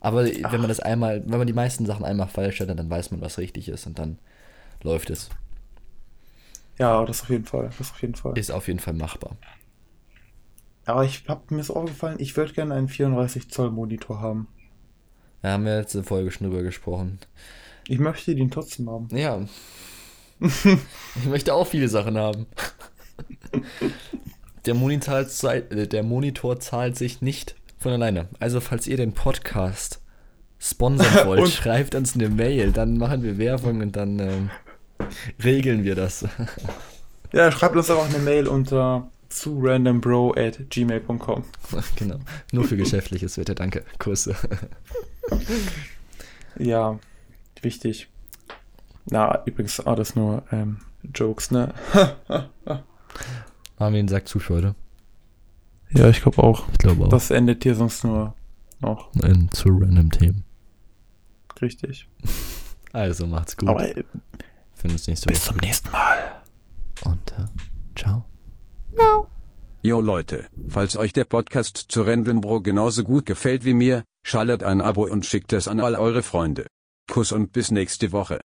Aber 0.00 0.26
wenn 0.26 0.60
man 0.60 0.68
das 0.68 0.80
einmal, 0.80 1.22
wenn 1.24 1.38
man 1.38 1.46
die 1.46 1.54
meisten 1.54 1.86
Sachen 1.86 2.04
einmal 2.04 2.28
falsch 2.28 2.60
hat, 2.60 2.68
dann 2.68 2.90
weiß 2.90 3.12
man, 3.12 3.22
was 3.22 3.38
richtig 3.38 3.70
ist 3.70 3.86
und 3.86 3.98
dann 3.98 4.18
läuft 4.82 5.08
es. 5.08 5.30
Ja, 6.78 7.04
das 7.04 7.22
auf 7.22 7.30
jeden 7.30 7.44
Fall. 7.44 7.70
Das 7.78 7.90
auf 7.92 8.00
jeden 8.02 8.14
Fall. 8.14 8.36
Ist 8.38 8.50
auf 8.50 8.66
jeden 8.68 8.80
Fall 8.80 8.94
machbar. 8.94 9.36
Aber 10.86 11.04
ich 11.04 11.24
habe 11.28 11.54
mir 11.54 11.64
so 11.64 11.76
aufgefallen, 11.76 12.16
ich 12.18 12.36
würde 12.36 12.52
gerne 12.52 12.74
einen 12.74 12.88
34 12.88 13.50
Zoll 13.50 13.70
Monitor 13.70 14.20
haben. 14.20 14.48
Da 15.42 15.52
haben 15.52 15.64
wir 15.64 15.76
letzte 15.76 16.02
Folge 16.02 16.30
schon 16.30 16.48
drüber 16.48 16.62
gesprochen. 16.62 17.18
Ich 17.88 17.98
möchte 17.98 18.34
den 18.34 18.50
trotzdem 18.50 18.88
haben. 18.90 19.08
Ja. 19.14 19.46
ich 20.40 21.26
möchte 21.26 21.54
auch 21.54 21.66
viele 21.66 21.88
Sachen 21.88 22.18
haben. 22.18 22.46
Der 24.66 24.74
Monitor, 24.74 25.26
zahlt, 25.28 25.72
äh, 25.72 25.86
der 25.86 26.02
Monitor 26.02 26.58
zahlt 26.60 26.96
sich 26.96 27.20
nicht 27.20 27.54
von 27.78 27.92
alleine. 27.92 28.28
Also, 28.40 28.60
falls 28.60 28.86
ihr 28.86 28.96
den 28.96 29.12
Podcast 29.12 30.00
sponsern 30.58 31.14
wollt, 31.26 31.50
schreibt 31.50 31.94
uns 31.94 32.14
eine 32.14 32.30
Mail, 32.30 32.72
dann 32.72 32.96
machen 32.96 33.22
wir 33.22 33.38
Werbung 33.38 33.82
und 33.82 33.96
dann 33.96 34.18
ähm, 34.18 34.50
regeln 35.42 35.84
wir 35.84 35.94
das. 35.94 36.26
Ja, 37.32 37.50
schreibt 37.50 37.76
uns 37.76 37.90
auch 37.90 38.08
eine 38.08 38.18
Mail 38.18 38.46
unter 38.46 39.10
zu 39.28 39.58
randombro 39.60 40.34
at 40.36 40.70
gmail.com. 40.70 41.44
genau. 41.96 42.18
Nur 42.52 42.64
für 42.64 42.76
geschäftliches 42.76 43.36
bitte, 43.36 43.54
danke. 43.54 43.84
Kurse. 43.98 44.36
Ja, 46.56 47.00
wichtig. 47.62 48.08
Na, 49.06 49.44
übrigens 49.44 49.80
alles 49.80 50.14
nur 50.14 50.44
ähm, 50.52 50.78
Jokes, 51.14 51.50
ne? 51.50 51.74
Haben 51.92 52.84
wir 53.78 53.90
den 53.90 54.06
Sack 54.06 54.28
zu 54.28 54.38
für 54.38 54.54
heute? 54.54 54.74
Ja, 55.90 56.08
ich 56.08 56.22
glaube 56.22 56.42
auch. 56.42 56.68
Ich 56.72 56.78
glaube 56.78 57.04
auch. 57.04 57.08
Das 57.08 57.30
endet 57.30 57.64
hier 57.64 57.74
sonst 57.74 58.04
nur 58.04 58.34
noch. 58.80 59.12
In, 59.14 59.50
zu 59.50 59.68
random 59.68 60.10
Themen. 60.10 60.44
Richtig. 61.60 62.08
Also 62.92 63.26
macht's 63.26 63.56
gut. 63.56 63.68
Aber 63.68 63.86
Finden 64.84 64.96
uns 64.96 65.06
nächste 65.06 65.28
bis 65.28 65.40
Woche. 65.40 65.48
zum 65.48 65.56
nächsten 65.66 65.90
Mal. 65.92 66.42
Und 67.04 67.32
äh, 67.32 67.98
ciao. 67.98 68.26
Jo 69.80 70.02
Leute, 70.02 70.46
falls 70.68 70.98
euch 70.98 71.14
der 71.14 71.24
Podcast 71.24 71.86
zu 71.88 72.02
Rendenbro 72.02 72.60
genauso 72.60 73.02
gut 73.02 73.24
gefällt 73.24 73.64
wie 73.64 73.72
mir, 73.72 74.04
schaltet 74.26 74.62
ein 74.62 74.82
Abo 74.82 75.06
und 75.06 75.24
schickt 75.24 75.54
es 75.54 75.68
an 75.68 75.80
all 75.80 75.94
eure 75.94 76.22
Freunde. 76.22 76.66
Kuss 77.10 77.32
und 77.32 77.52
bis 77.52 77.70
nächste 77.70 78.12
Woche. 78.12 78.40